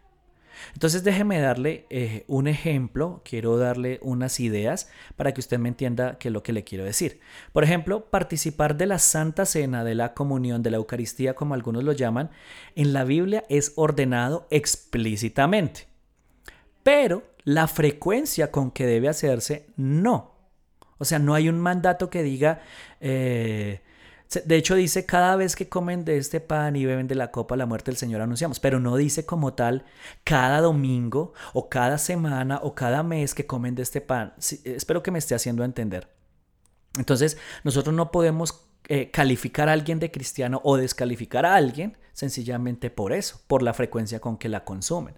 Entonces 0.73 1.05
déjeme 1.05 1.41
darle 1.41 1.87
eh, 1.91 2.25
un 2.27 2.49
ejemplo, 2.49 3.23
quiero 3.25 3.57
darle 3.57 3.99
unas 4.03 4.41
ideas 4.41 4.91
para 5.17 5.33
que 5.33 5.41
usted 5.41 5.59
me 5.59 5.69
entienda 5.69 6.19
qué 6.19 6.29
es 6.29 6.33
lo 6.33 6.43
que 6.43 6.53
le 6.53 6.65
quiero 6.65 6.85
decir. 6.85 7.21
Por 7.53 7.65
ejemplo, 7.65 8.07
participar 8.07 8.77
de 8.77 8.87
la 8.87 8.99
Santa 8.99 9.47
Cena, 9.47 9.85
de 9.85 9.95
la 9.95 10.15
comunión, 10.15 10.63
de 10.63 10.71
la 10.71 10.79
Eucaristía, 10.79 11.35
como 11.35 11.55
algunos 11.55 11.85
lo 11.85 11.93
llaman, 11.93 12.31
en 12.75 12.93
la 12.93 13.05
Biblia 13.05 13.45
es 13.49 13.73
ordenado 13.77 14.47
explícitamente. 14.51 15.87
Pero 16.83 17.23
la 17.45 17.69
frecuencia 17.69 18.51
con 18.51 18.71
que 18.71 18.87
debe 18.87 19.09
hacerse, 19.09 19.67
no. 19.77 20.35
O 20.99 21.05
sea, 21.05 21.19
no 21.19 21.35
hay 21.35 21.49
un 21.49 21.59
mandato 21.59 22.11
que 22.11 22.23
diga... 22.23 22.61
Eh, 23.01 23.81
de 24.31 24.57
hecho 24.57 24.77
dice, 24.77 25.07
cada 25.07 25.35
vez 25.35 25.57
que 25.57 25.69
comen 25.69 26.05
de 26.05 26.17
este 26.17 26.41
pan 26.41 26.77
y 26.77 26.85
beben 26.85 27.09
de 27.09 27.17
la 27.17 27.33
copa 27.33 27.57
la 27.57 27.67
muerte 27.67 27.91
del 27.91 27.99
Señor 27.99 28.21
anunciamos, 28.21 28.61
pero 28.61 28.79
no 28.79 28.97
dice 28.97 29.27
como 29.27 29.55
tal 29.55 29.85
cada 30.23 30.61
domingo 30.61 31.33
o 31.53 31.69
cada 31.69 31.99
semana 31.99 32.61
o 32.63 32.75
cada 32.77 33.03
mes 33.03 33.35
que 33.35 33.47
comen 33.47 33.75
de 33.75 33.83
este 33.83 34.01
pan. 34.01 34.35
espero 34.39 35.03
que 35.03 35.11
me 35.11 35.19
esté 35.19 35.35
haciendo 35.35 35.65
entender. 35.65 36.09
Entonces, 36.97 37.39
nosotros 37.65 37.95
no 37.95 38.13
podemos 38.13 38.69
eh, 38.89 39.11
calificar 39.11 39.69
a 39.69 39.73
alguien 39.73 39.99
de 39.99 40.13
cristiano 40.13 40.61
o 40.65 40.77
descalificar 40.77 41.45
a 41.45 41.57
alguien 41.57 41.97
sencillamente 42.13 42.91
por 42.91 43.13
eso, 43.13 43.41
por 43.49 43.63
la 43.63 43.75
frecuencia 43.75 44.21
con 44.21 44.39
que 44.39 44.49
la 44.49 44.65
consumen. 44.65 45.15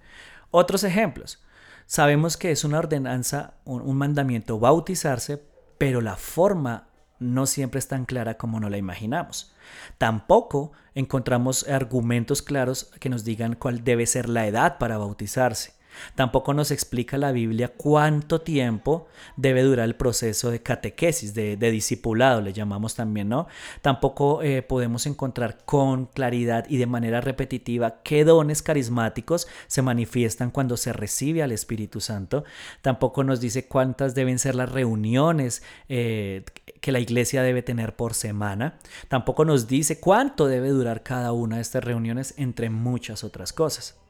Otros 0.51 0.85
ejemplos. 0.85 1.43
Sabemos 1.87 2.37
que 2.39 2.51
es 2.51 2.65
una 2.65 2.79
ordenanza, 2.79 3.55
un 3.65 3.97
mandamiento 3.97 4.59
bautizarse, 4.59 5.43
pero 5.77 6.01
la 6.01 6.17
forma 6.17 6.92
no 7.23 7.47
siempre 7.47 7.79
es 7.79 7.89
tan 7.89 8.05
clara 8.05 8.37
como 8.37 8.61
no 8.61 8.69
la 8.69 8.77
imaginamos. 8.77 9.55
Tampoco 9.99 10.73
encontramos 10.95 11.69
argumentos 11.69 12.43
claros 12.43 12.91
que 13.01 13.09
nos 13.09 13.25
digan 13.25 13.55
cuál 13.55 13.85
debe 13.85 14.07
ser 14.07 14.29
la 14.29 14.47
edad 14.47 14.79
para 14.79 14.99
bautizarse. 14.99 15.75
Tampoco 16.15 16.55
nos 16.55 16.71
explica 16.71 17.19
la 17.19 17.33
Biblia 17.33 17.69
cuánto 17.69 18.41
tiempo 18.41 19.07
debe 19.37 19.63
durar 19.63 19.87
el 19.87 19.95
proceso 19.95 20.51
de 20.51 20.63
catequesis, 20.63 21.35
de, 21.35 21.57
discipulado, 21.57 22.41
le 22.41 22.53
llamamos 22.53 22.95
también, 22.95 23.29
¿no? 23.29 23.47
Tampoco 23.81 24.43
eh, 24.43 24.63
podemos 24.63 25.07
encontrar 25.07 25.65
con 25.65 26.07
claridad 26.07 26.67
y 26.69 26.77
de 26.77 26.87
manera 26.87 27.21
repetitiva 27.21 28.03
qué 28.03 28.25
dones 28.25 28.63
carismáticos 28.63 29.49
se 29.67 29.83
manifiestan 29.83 30.51
cuando 30.51 30.77
se 30.77 30.93
recibe 30.93 31.43
al 31.43 31.53
Espíritu 31.53 32.01
Santo. 32.01 32.45
Tampoco 32.83 33.25
nos 33.25 33.41
dice 33.41 33.67
cuántas 33.67 34.15
deben 34.15 34.39
ser 34.39 34.55
las 34.55 34.71
reuniones 34.71 35.63
eh, 35.89 36.45
que 36.81 36.93
la 36.93 37.01
iglesia 37.01 37.43
debe 37.43 37.63
tener 37.63 37.97
por 37.97 38.15
semana. 38.15 38.79
Tampoco 39.09 39.45
nos 39.45 39.69
dice 39.69 40.01
cuánto 40.01 40.47
debe 40.47 40.69
durar 40.69 41.03
cada 41.03 41.33
una 41.33 41.57
de 41.57 41.63
estas 41.63 41.85
reuniones, 41.85 42.35
entre 42.37 42.71
muchas 42.71 43.25
otras 43.25 43.53
cosas. 43.53 44.02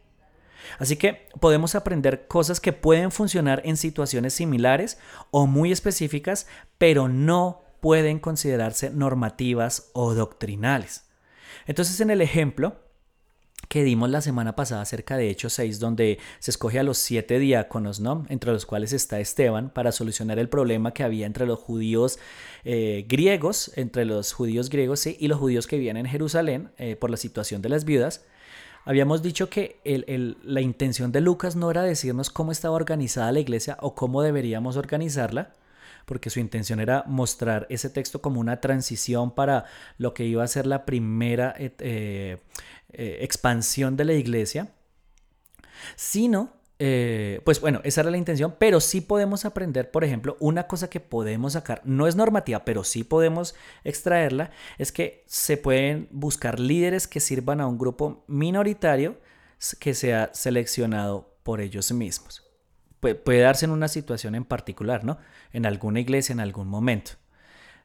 Así 0.78 0.96
que 0.96 1.28
podemos 1.40 1.74
aprender 1.74 2.26
cosas 2.26 2.60
que 2.60 2.72
pueden 2.72 3.10
funcionar 3.10 3.62
en 3.64 3.76
situaciones 3.76 4.34
similares 4.34 4.98
o 5.30 5.46
muy 5.46 5.72
específicas, 5.72 6.46
pero 6.78 7.08
no 7.08 7.62
pueden 7.80 8.18
considerarse 8.18 8.90
normativas 8.90 9.90
o 9.92 10.14
doctrinales. 10.14 11.04
Entonces, 11.66 12.00
en 12.00 12.10
el 12.10 12.20
ejemplo 12.20 12.76
que 13.68 13.84
dimos 13.84 14.10
la 14.10 14.20
semana 14.20 14.54
pasada 14.54 14.82
acerca 14.82 15.16
de 15.16 15.30
Hechos 15.30 15.54
6, 15.54 15.80
donde 15.80 16.18
se 16.40 16.50
escoge 16.50 16.78
a 16.78 16.82
los 16.82 16.98
siete 16.98 17.38
diáconos, 17.38 18.00
¿no? 18.00 18.26
entre 18.28 18.52
los 18.52 18.66
cuales 18.66 18.92
está 18.92 19.18
Esteban, 19.18 19.70
para 19.70 19.92
solucionar 19.92 20.38
el 20.38 20.50
problema 20.50 20.92
que 20.92 21.02
había 21.02 21.24
entre 21.24 21.46
los 21.46 21.58
judíos 21.58 22.18
eh, 22.64 23.06
griegos, 23.08 23.72
entre 23.76 24.04
los 24.04 24.34
judíos 24.34 24.68
griegos 24.68 25.06
y 25.06 25.26
los 25.26 25.38
judíos 25.38 25.66
que 25.66 25.76
vivían 25.76 25.96
en 25.96 26.06
Jerusalén 26.06 26.70
eh, 26.76 26.96
por 26.96 27.08
la 27.10 27.16
situación 27.16 27.62
de 27.62 27.70
las 27.70 27.86
viudas. 27.86 28.24
Habíamos 28.84 29.22
dicho 29.22 29.48
que 29.48 29.80
la 30.42 30.60
intención 30.60 31.12
de 31.12 31.20
Lucas 31.20 31.54
no 31.54 31.70
era 31.70 31.82
decirnos 31.82 32.30
cómo 32.30 32.50
estaba 32.50 32.74
organizada 32.74 33.30
la 33.30 33.40
iglesia 33.40 33.76
o 33.80 33.94
cómo 33.94 34.22
deberíamos 34.22 34.76
organizarla, 34.76 35.52
porque 36.04 36.30
su 36.30 36.40
intención 36.40 36.80
era 36.80 37.04
mostrar 37.06 37.66
ese 37.70 37.90
texto 37.90 38.20
como 38.20 38.40
una 38.40 38.60
transición 38.60 39.34
para 39.34 39.66
lo 39.98 40.14
que 40.14 40.24
iba 40.24 40.42
a 40.42 40.48
ser 40.48 40.66
la 40.66 40.84
primera 40.84 41.54
eh, 41.58 41.72
eh, 41.78 43.18
expansión 43.20 43.96
de 43.96 44.04
la 44.04 44.14
iglesia, 44.14 44.72
sino 45.94 46.50
eh, 46.84 47.40
pues 47.44 47.60
bueno, 47.60 47.80
esa 47.84 48.00
era 48.00 48.10
la 48.10 48.16
intención, 48.16 48.56
pero 48.58 48.80
sí 48.80 49.00
podemos 49.00 49.44
aprender, 49.44 49.92
por 49.92 50.02
ejemplo, 50.02 50.36
una 50.40 50.66
cosa 50.66 50.90
que 50.90 50.98
podemos 50.98 51.52
sacar, 51.52 51.80
no 51.84 52.08
es 52.08 52.16
normativa, 52.16 52.64
pero 52.64 52.82
sí 52.82 53.04
podemos 53.04 53.54
extraerla, 53.84 54.50
es 54.78 54.90
que 54.90 55.22
se 55.28 55.56
pueden 55.56 56.08
buscar 56.10 56.58
líderes 56.58 57.06
que 57.06 57.20
sirvan 57.20 57.60
a 57.60 57.68
un 57.68 57.78
grupo 57.78 58.24
minoritario 58.26 59.20
que 59.78 59.94
sea 59.94 60.30
seleccionado 60.34 61.36
por 61.44 61.60
ellos 61.60 61.92
mismos. 61.92 62.42
puede 62.98 63.38
darse 63.38 63.64
en 63.64 63.70
una 63.70 63.86
situación 63.86 64.34
en 64.34 64.44
particular, 64.44 65.04
¿no? 65.04 65.18
En 65.52 65.66
alguna 65.66 66.00
iglesia, 66.00 66.32
en 66.32 66.40
algún 66.40 66.66
momento. 66.66 67.12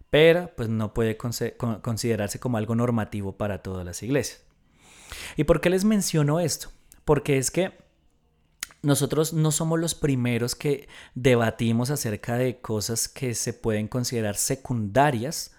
Pero 0.09 0.49
pues 0.57 0.69
no 0.69 0.95
puede 0.95 1.17
considerarse 1.17 2.39
como 2.39 2.57
algo 2.57 2.73
normativo 2.73 3.37
para 3.37 3.61
todas 3.61 3.85
las 3.85 4.01
iglesias. 4.01 4.43
¿Y 5.35 5.43
por 5.43 5.61
qué 5.61 5.69
les 5.69 5.85
menciono 5.85 6.39
esto? 6.39 6.71
Porque 7.05 7.37
es 7.37 7.51
que 7.51 7.86
nosotros 8.87 9.33
no 9.33 9.51
somos 9.51 9.81
los 9.81 9.95
primeros 9.95 10.55
que 10.55 10.87
debatimos 11.13 11.91
acerca 11.91 12.37
de 12.37 12.61
cosas 12.61 13.09
que 13.09 13.35
se 13.35 13.51
pueden 13.51 13.89
considerar 13.89 14.37
secundarias, 14.37 15.51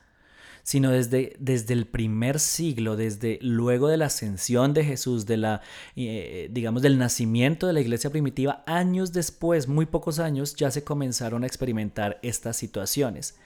sino 0.63 0.91
desde, 0.91 1.37
desde 1.39 1.75
el 1.75 1.87
primer 1.87 2.41
siglo, 2.41 2.97
desde 2.97 3.39
luego 3.43 3.89
de 3.89 3.99
la 3.99 4.07
ascensión 4.07 4.73
de 4.73 4.83
Jesús, 4.83 5.27
de 5.27 5.37
la, 5.37 5.61
eh, 5.95 6.49
digamos, 6.51 6.81
del 6.81 6.97
nacimiento 6.97 7.67
de 7.67 7.75
la 7.75 7.83
iglesia 7.83 8.09
primitiva, 8.09 8.65
años 8.67 9.13
después, 9.13 9.69
muy 9.69 9.85
pocos 9.85 10.21
años, 10.21 10.57
ya 10.57 10.71
se 10.71 10.83
comenzaron 10.83 11.45
a 11.45 11.47
experimentar 11.47 12.19
estas 12.23 12.57
situaciones. 12.57 13.39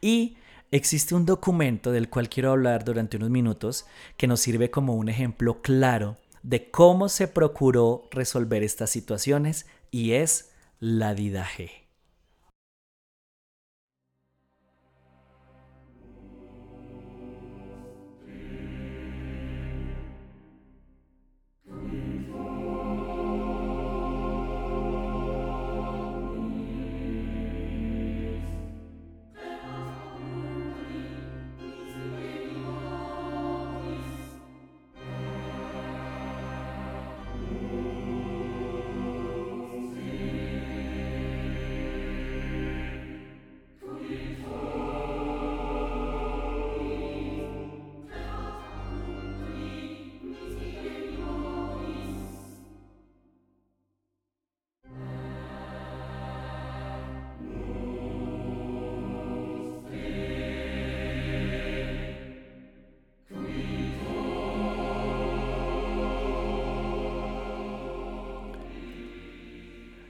Y 0.00 0.36
existe 0.72 1.14
un 1.14 1.26
documento 1.26 1.92
del 1.92 2.10
cual 2.10 2.28
quiero 2.28 2.50
hablar 2.50 2.84
durante 2.84 3.18
unos 3.18 3.30
minutos 3.30 3.86
que 4.16 4.26
nos 4.26 4.40
sirve 4.40 4.72
como 4.72 4.96
un 4.96 5.08
ejemplo 5.08 5.62
claro 5.62 6.16
de 6.48 6.70
cómo 6.70 7.10
se 7.10 7.28
procuró 7.28 8.08
resolver 8.10 8.62
estas 8.62 8.88
situaciones 8.88 9.66
y 9.90 10.12
es 10.12 10.50
la 10.80 11.12
Didaje. 11.12 11.87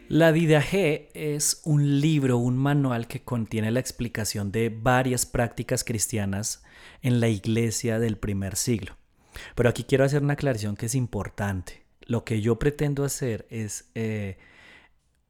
La 0.08 0.32
Didaje 0.32 1.10
es 1.12 1.60
un 1.66 2.00
libro, 2.00 2.38
un 2.38 2.56
manual 2.56 3.08
que 3.08 3.20
contiene 3.20 3.70
la 3.70 3.80
explicación 3.80 4.50
de 4.50 4.70
varias 4.70 5.26
prácticas 5.26 5.84
cristianas 5.84 6.64
en 7.02 7.20
la 7.20 7.28
iglesia 7.28 7.98
del 7.98 8.16
primer 8.16 8.56
siglo. 8.56 8.96
Pero 9.54 9.68
aquí 9.68 9.84
quiero 9.84 10.04
hacer 10.04 10.22
una 10.22 10.32
aclaración 10.32 10.76
que 10.76 10.86
es 10.86 10.94
importante. 10.94 11.84
Lo 12.00 12.24
que 12.24 12.40
yo 12.40 12.58
pretendo 12.58 13.04
hacer 13.04 13.46
es 13.50 13.90
eh, 13.94 14.38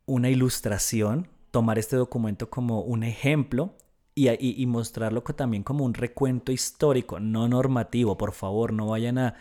una 0.06 0.30
ilustración, 0.30 1.26
tomar 1.50 1.80
este 1.80 1.96
documento 1.96 2.48
como 2.48 2.82
un 2.82 3.02
ejemplo 3.02 3.74
y, 4.14 4.28
y, 4.30 4.64
mostrarlo 4.66 5.22
también 5.22 5.64
como 5.64 5.84
un 5.84 5.94
recuento 5.94 6.52
histórico, 6.52 7.18
no 7.18 7.48
normativo. 7.48 8.16
Por 8.16 8.32
favor, 8.32 8.72
no 8.72 8.86
vayan 8.86 9.18
a, 9.18 9.34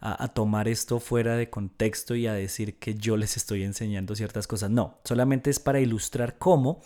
a, 0.00 0.28
tomar 0.28 0.68
esto 0.68 1.00
fuera 1.00 1.36
de 1.36 1.50
contexto 1.50 2.14
y 2.14 2.26
a 2.26 2.32
decir 2.32 2.78
que 2.78 2.94
yo 2.94 3.16
les 3.16 3.36
estoy 3.36 3.64
enseñando 3.64 4.14
ciertas 4.14 4.46
cosas. 4.46 4.70
No, 4.70 4.98
solamente 5.04 5.50
es 5.50 5.58
para 5.58 5.80
ilustrar 5.80 6.38
cómo 6.38 6.80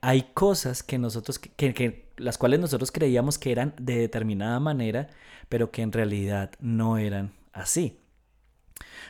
hay 0.00 0.30
cosas 0.34 0.82
que 0.82 0.98
nosotros, 0.98 1.38
que, 1.38 2.08
las 2.16 2.38
cuales 2.38 2.60
nosotros 2.60 2.90
creíamos 2.90 3.38
que 3.38 3.52
eran 3.52 3.74
de 3.80 3.98
determinada 3.98 4.58
manera, 4.60 5.08
pero 5.48 5.70
que 5.70 5.82
en 5.82 5.92
realidad 5.92 6.50
no 6.60 6.98
eran 6.98 7.32
así. 7.52 8.00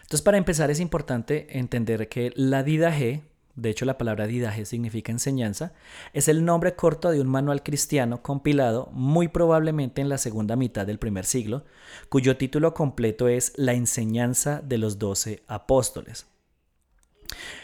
Entonces, 0.02 0.22
para 0.22 0.38
empezar, 0.38 0.70
es 0.70 0.80
importante 0.80 1.58
entender 1.58 2.08
que 2.08 2.32
la 2.34 2.62
Didaje, 2.62 3.22
de 3.58 3.70
hecho 3.70 3.84
la 3.84 3.98
palabra 3.98 4.26
didaje 4.26 4.64
significa 4.64 5.10
enseñanza, 5.10 5.72
es 6.12 6.28
el 6.28 6.44
nombre 6.44 6.76
corto 6.76 7.10
de 7.10 7.20
un 7.20 7.28
manual 7.28 7.62
cristiano 7.62 8.22
compilado 8.22 8.88
muy 8.92 9.28
probablemente 9.28 10.00
en 10.00 10.08
la 10.08 10.18
segunda 10.18 10.54
mitad 10.54 10.86
del 10.86 10.98
primer 10.98 11.24
siglo, 11.24 11.64
cuyo 12.08 12.36
título 12.36 12.72
completo 12.72 13.28
es 13.28 13.52
La 13.56 13.74
enseñanza 13.74 14.62
de 14.62 14.78
los 14.78 14.98
doce 14.98 15.42
apóstoles. 15.48 16.26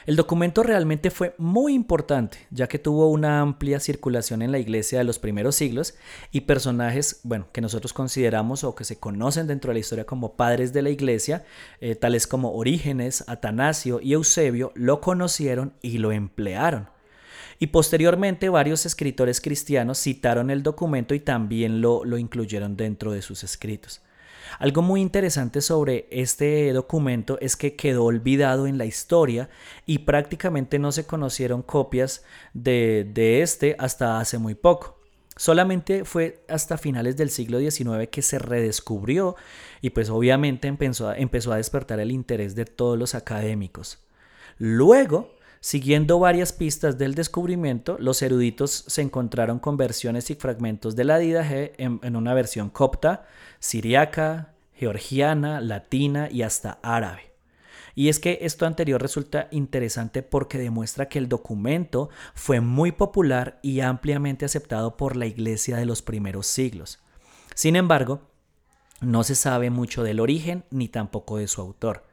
El 0.07 0.17
documento 0.17 0.63
realmente 0.63 1.11
fue 1.11 1.35
muy 1.39 1.73
importante, 1.73 2.39
ya 2.51 2.67
que 2.67 2.79
tuvo 2.79 3.11
una 3.11 3.41
amplia 3.41 3.81
circulación 3.81 4.43
en 4.43 4.53
la 4.53 4.59
iglesia 4.59 4.99
de 4.99 5.05
los 5.05 5.19
primeros 5.19 5.57
siglos 5.57 5.95
y 6.31 6.43
personajes, 6.43 7.21
bueno, 7.23 7.47
que 7.53 7.61
nosotros 7.61 7.93
consideramos 7.93 8.65
o 8.65 8.75
que 8.75 8.85
se 8.85 8.99
conocen 8.99 9.47
dentro 9.47 9.71
de 9.71 9.75
la 9.75 9.81
historia 9.81 10.05
como 10.05 10.35
padres 10.35 10.73
de 10.73 10.83
la 10.83 10.91
iglesia, 10.91 11.45
eh, 11.81 11.95
tales 11.95 12.27
como 12.27 12.53
Orígenes, 12.53 13.25
Atanasio 13.27 14.01
y 14.03 14.13
Eusebio, 14.13 14.73
lo 14.75 15.01
conocieron 15.01 15.73
y 15.81 15.99
lo 15.99 16.13
emplearon. 16.13 16.89
Y 17.59 17.69
posteriormente 17.69 18.49
varios 18.49 18.85
escritores 18.85 19.41
cristianos 19.41 19.99
citaron 19.99 20.51
el 20.51 20.63
documento 20.63 21.15
y 21.15 21.21
también 21.21 21.81
lo, 21.81 22.05
lo 22.05 22.19
incluyeron 22.19 22.77
dentro 22.77 23.13
de 23.13 23.23
sus 23.23 23.45
escritos. 23.45 24.03
Algo 24.59 24.83
muy 24.83 25.01
interesante 25.01 25.61
sobre 25.61 26.07
este 26.11 26.73
documento 26.73 27.39
es 27.41 27.57
que 27.57 27.77
quedó 27.77 28.05
olvidado 28.05 28.67
en 28.67 28.79
la 28.79 28.85
historia 28.85 29.49
y 29.87 30.01
prácticamente 30.01 30.79
no 30.79 30.93
se 30.93 31.07
conocieron 31.07 31.63
copias 31.63 32.25
de, 32.53 33.43
este 33.43 33.77
hasta 33.79 34.21
hace 34.21 34.39
muy 34.39 34.55
poco. 34.55 34.99
Solamente 35.37 36.05
fue 36.05 36.45
hasta 36.49 36.79
finales 36.79 37.17
del 37.17 37.31
siglo 37.31 37.59
XIX 37.59 38.09
que 38.11 38.23
se 38.23 38.39
redescubrió 38.39 39.35
y 39.81 39.91
pues 39.91 40.09
obviamente 40.09 40.69
empezó 40.69 41.13
empezó 41.13 41.53
a 41.53 41.57
despertar 41.57 41.99
el 41.99 42.13
interés 42.13 42.55
de 42.55 42.65
todos 42.65 42.97
los 42.97 43.17
académicos. 43.17 43.99
Luego, 44.59 45.34
Siguiendo 45.65 46.19
varias 46.19 46.53
pistas 46.53 46.99
del 46.99 47.15
descubrimiento, 47.15 47.97
los 47.99 48.21
eruditos 48.21 48.85
se 48.87 49.01
encontraron 49.01 49.59
con 49.59 49.79
versiones 49.79 50.29
y 50.29 50.35
fragmentos 50.35 50.95
de 50.95 51.05
la 51.05 51.17
Didaje 51.17 51.73
en, 51.79 52.01
en 52.03 52.17
una 52.17 52.35
versión 52.35 52.69
copta, 52.69 53.25
siriaca, 53.61 54.53
georgiana, 54.75 55.63
latina 55.63 56.29
y 56.31 56.43
hasta 56.43 56.81
árabe. 56.83 57.33
Y 57.95 58.11
es 58.11 58.21
que 58.21 58.41
esto 58.43 58.67
anterior 58.67 59.01
resulta 59.01 59.49
interesante 59.53 60.23
porque 60.23 60.59
demuestra 60.59 61.09
que 61.09 61.19
el 61.19 61.31
documento 61.31 62.11
fue 62.35 62.61
muy 62.61 62.93
popular 62.93 63.59
y 63.63 63.81
ampliamente 63.81 64.45
aceptado 64.45 64.99
por 64.99 65.17
la 65.17 65.25
iglesia 65.25 65.79
de 65.79 65.87
los 65.87 66.03
primeros 66.03 66.47
siglos. 66.47 66.99
Sin 67.55 67.77
embargo, 67.77 68.21
no 69.01 69.25
se 69.25 69.35
sabe 69.35 69.71
mucho 69.71 70.03
del 70.03 70.21
origen 70.21 70.67
ni 70.69 70.89
tampoco 70.89 71.39
de 71.39 71.49
su 71.49 71.63
autor. 71.63 72.05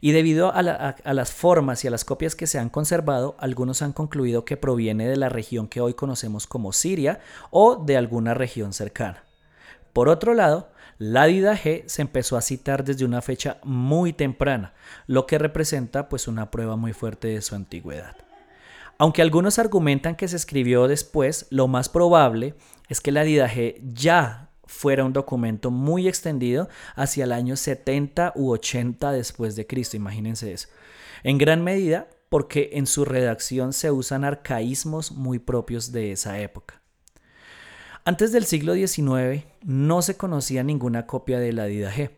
Y 0.00 0.12
debido 0.12 0.52
a, 0.54 0.62
las 0.62 1.32
formas 1.32 1.84
y 1.84 1.88
a 1.88 1.90
las 1.90 2.04
copias 2.04 2.34
que 2.34 2.46
se 2.46 2.58
han 2.58 2.68
conservado, 2.68 3.36
algunos 3.38 3.82
han 3.82 3.92
concluido 3.92 4.44
que 4.44 4.56
proviene 4.56 5.08
de 5.08 5.16
la 5.16 5.28
región 5.28 5.68
que 5.68 5.80
hoy 5.80 5.94
conocemos 5.94 6.46
como 6.46 6.72
Siria 6.72 7.20
o 7.50 7.76
de 7.76 7.96
alguna 7.96 8.34
región 8.34 8.72
cercana. 8.72 9.24
Por 9.92 10.08
otro 10.08 10.34
lado, 10.34 10.68
la 10.98 11.28
G 11.28 11.84
se 11.86 12.02
empezó 12.02 12.36
a 12.36 12.42
citar 12.42 12.84
desde 12.84 13.04
una 13.04 13.20
fecha 13.22 13.58
muy 13.62 14.12
temprana, 14.12 14.72
lo 15.06 15.26
que 15.26 15.38
representa 15.38 16.08
pues 16.08 16.28
una 16.28 16.50
prueba 16.50 16.76
muy 16.76 16.92
fuerte 16.92 17.28
de 17.28 17.42
su 17.42 17.54
antigüedad. 17.54 18.16
Aunque 18.98 19.20
algunos 19.20 19.58
argumentan 19.58 20.16
que 20.16 20.28
se 20.28 20.36
escribió 20.36 20.88
después, 20.88 21.46
lo 21.50 21.68
más 21.68 21.90
probable 21.90 22.54
es 22.88 23.00
que 23.00 23.12
la 23.12 23.24
G 23.24 23.78
ya 23.92 24.45
fuera 24.66 25.04
un 25.04 25.12
documento 25.12 25.70
muy 25.70 26.08
extendido 26.08 26.68
hacia 26.94 27.24
el 27.24 27.32
año 27.32 27.56
70 27.56 28.32
u 28.34 28.50
80 28.50 29.12
después 29.12 29.56
de 29.56 29.66
Cristo, 29.66 29.96
imagínense 29.96 30.52
eso. 30.52 30.68
En 31.22 31.38
gran 31.38 31.64
medida 31.64 32.08
porque 32.28 32.70
en 32.74 32.86
su 32.86 33.04
redacción 33.04 33.72
se 33.72 33.90
usan 33.90 34.24
arcaísmos 34.24 35.12
muy 35.12 35.38
propios 35.38 35.92
de 35.92 36.12
esa 36.12 36.40
época. 36.40 36.82
Antes 38.04 38.30
del 38.30 38.44
siglo 38.44 38.74
XIX 38.74 39.44
no 39.64 40.02
se 40.02 40.16
conocía 40.16 40.62
ninguna 40.62 41.06
copia 41.06 41.38
de 41.40 41.52
la 41.52 41.66
G. 41.66 42.10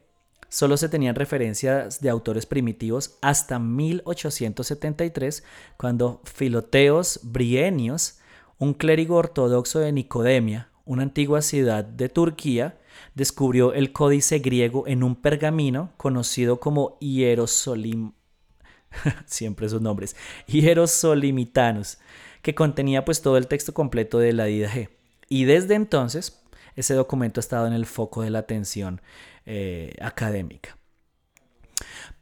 Solo 0.50 0.76
se 0.76 0.88
tenían 0.88 1.14
referencias 1.14 2.00
de 2.00 2.10
autores 2.10 2.46
primitivos 2.46 3.16
hasta 3.20 3.58
1873, 3.58 5.44
cuando 5.76 6.22
Filoteos 6.24 7.20
Brienios, 7.22 8.18
un 8.58 8.74
clérigo 8.74 9.16
ortodoxo 9.16 9.78
de 9.78 9.92
Nicodemia, 9.92 10.70
una 10.88 11.02
antigua 11.02 11.42
ciudad 11.42 11.84
de 11.84 12.08
Turquía, 12.08 12.78
descubrió 13.14 13.74
el 13.74 13.92
códice 13.92 14.38
griego 14.38 14.88
en 14.88 15.02
un 15.02 15.16
pergamino 15.16 15.92
conocido 15.98 16.58
como 16.58 16.96
Hierosolim 16.98 18.12
siempre 19.26 19.66
esos 19.66 19.82
nombres, 19.82 20.16
que 22.42 22.54
contenía 22.54 23.04
pues 23.04 23.20
todo 23.20 23.36
el 23.36 23.46
texto 23.46 23.74
completo 23.74 24.18
de 24.18 24.32
la 24.32 24.48
G. 24.48 24.88
Y 25.28 25.44
desde 25.44 25.74
entonces 25.74 26.42
ese 26.74 26.94
documento 26.94 27.38
ha 27.38 27.42
estado 27.42 27.66
en 27.66 27.74
el 27.74 27.84
foco 27.84 28.22
de 28.22 28.30
la 28.30 28.38
atención 28.38 29.02
eh, 29.44 29.94
académica. 30.00 30.78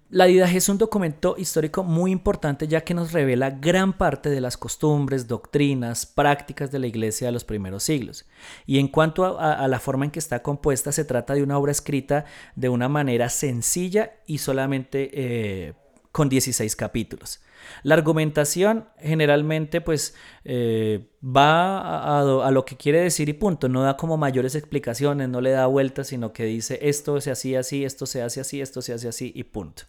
La 0.08 0.26
Didaje 0.26 0.58
es 0.58 0.68
un 0.68 0.78
documento 0.78 1.34
histórico 1.36 1.82
muy 1.82 2.12
importante 2.12 2.68
ya 2.68 2.82
que 2.82 2.94
nos 2.94 3.10
revela 3.10 3.50
gran 3.50 3.92
parte 3.92 4.30
de 4.30 4.40
las 4.40 4.56
costumbres, 4.56 5.26
doctrinas, 5.26 6.06
prácticas 6.06 6.70
de 6.70 6.78
la 6.78 6.86
iglesia 6.86 7.26
de 7.26 7.32
los 7.32 7.42
primeros 7.42 7.82
siglos. 7.82 8.24
Y 8.66 8.78
en 8.78 8.86
cuanto 8.86 9.36
a, 9.36 9.66
la 9.66 9.80
forma 9.80 10.04
en 10.04 10.12
que 10.12 10.20
está 10.20 10.44
compuesta, 10.44 10.92
se 10.92 11.04
trata 11.04 11.34
de 11.34 11.42
una 11.42 11.58
obra 11.58 11.72
escrita 11.72 12.24
de 12.54 12.68
una 12.68 12.88
manera 12.88 13.28
sencilla 13.28 14.12
y 14.26 14.38
solamente 14.38 15.10
eh, 15.12 15.74
con 16.12 16.28
16 16.28 16.76
capítulos. 16.76 17.40
La 17.82 17.96
argumentación 17.96 18.86
generalmente 19.00 19.80
pues 19.80 20.14
eh, 20.44 21.10
va 21.20 22.20
a, 22.20 22.50
lo 22.52 22.64
que 22.64 22.76
quiere 22.76 23.00
decir 23.00 23.28
y 23.28 23.32
punto, 23.32 23.68
no 23.68 23.82
da 23.82 23.96
como 23.96 24.16
mayores 24.16 24.54
explicaciones, 24.54 25.28
no 25.28 25.40
le 25.40 25.50
da 25.50 25.66
vueltas, 25.66 26.06
sino 26.06 26.32
que 26.32 26.44
dice 26.44 26.78
esto 26.82 27.20
se 27.20 27.32
hacía 27.32 27.58
así, 27.58 27.84
esto 27.84 28.06
se 28.06 28.22
hace 28.22 28.40
así, 28.40 28.60
esto 28.60 28.82
se 28.82 28.92
hace 28.92 29.08
así 29.08 29.32
y 29.34 29.42
punto. 29.42 29.82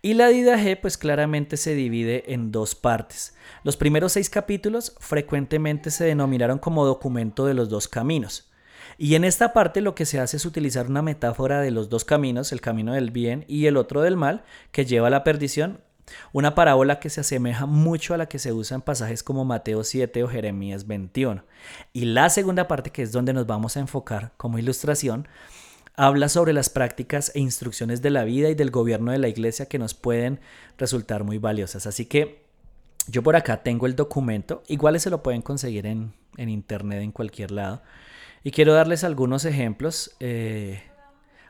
Y 0.00 0.14
la 0.14 0.30
G 0.30 0.78
pues 0.80 0.96
claramente 0.96 1.56
se 1.56 1.74
divide 1.74 2.32
en 2.32 2.52
dos 2.52 2.74
partes. 2.74 3.34
Los 3.64 3.76
primeros 3.76 4.12
seis 4.12 4.30
capítulos 4.30 4.94
frecuentemente 5.00 5.90
se 5.90 6.04
denominaron 6.04 6.58
como 6.58 6.86
documento 6.86 7.46
de 7.46 7.54
los 7.54 7.68
dos 7.68 7.88
caminos. 7.88 8.48
Y 8.96 9.16
en 9.16 9.24
esta 9.24 9.52
parte 9.52 9.80
lo 9.80 9.94
que 9.94 10.06
se 10.06 10.20
hace 10.20 10.36
es 10.36 10.46
utilizar 10.46 10.88
una 10.88 11.02
metáfora 11.02 11.60
de 11.60 11.70
los 11.70 11.88
dos 11.88 12.04
caminos, 12.04 12.52
el 12.52 12.60
camino 12.60 12.94
del 12.94 13.10
bien 13.10 13.44
y 13.48 13.66
el 13.66 13.76
otro 13.76 14.02
del 14.02 14.16
mal, 14.16 14.44
que 14.72 14.86
lleva 14.86 15.08
a 15.08 15.10
la 15.10 15.24
perdición, 15.24 15.80
una 16.32 16.54
parábola 16.54 17.00
que 17.00 17.10
se 17.10 17.20
asemeja 17.20 17.66
mucho 17.66 18.14
a 18.14 18.16
la 18.16 18.26
que 18.26 18.38
se 18.38 18.52
usa 18.52 18.76
en 18.76 18.82
pasajes 18.82 19.22
como 19.22 19.44
Mateo 19.44 19.84
7 19.84 20.22
o 20.24 20.28
Jeremías 20.28 20.86
21. 20.86 21.44
Y 21.92 22.06
la 22.06 22.30
segunda 22.30 22.68
parte, 22.68 22.90
que 22.90 23.02
es 23.02 23.12
donde 23.12 23.32
nos 23.32 23.46
vamos 23.46 23.76
a 23.76 23.80
enfocar 23.80 24.32
como 24.36 24.58
ilustración, 24.58 25.28
habla 25.98 26.28
sobre 26.28 26.52
las 26.52 26.70
prácticas 26.70 27.32
e 27.34 27.40
instrucciones 27.40 28.02
de 28.02 28.10
la 28.10 28.22
vida 28.22 28.48
y 28.48 28.54
del 28.54 28.70
gobierno 28.70 29.10
de 29.10 29.18
la 29.18 29.26
iglesia 29.26 29.66
que 29.66 29.80
nos 29.80 29.94
pueden 29.94 30.38
resultar 30.78 31.24
muy 31.24 31.38
valiosas. 31.38 31.88
Así 31.88 32.06
que 32.06 32.44
yo 33.08 33.24
por 33.24 33.34
acá 33.34 33.64
tengo 33.64 33.84
el 33.84 33.96
documento, 33.96 34.62
igual 34.68 34.98
se 35.00 35.10
lo 35.10 35.24
pueden 35.24 35.42
conseguir 35.42 35.86
en, 35.86 36.14
internet 36.36 37.02
en 37.02 37.10
cualquier 37.10 37.50
lado. 37.50 37.82
Y 38.44 38.52
quiero 38.52 38.74
darles 38.74 39.02
algunos 39.02 39.44
ejemplos 39.44 40.14
eh, 40.20 40.84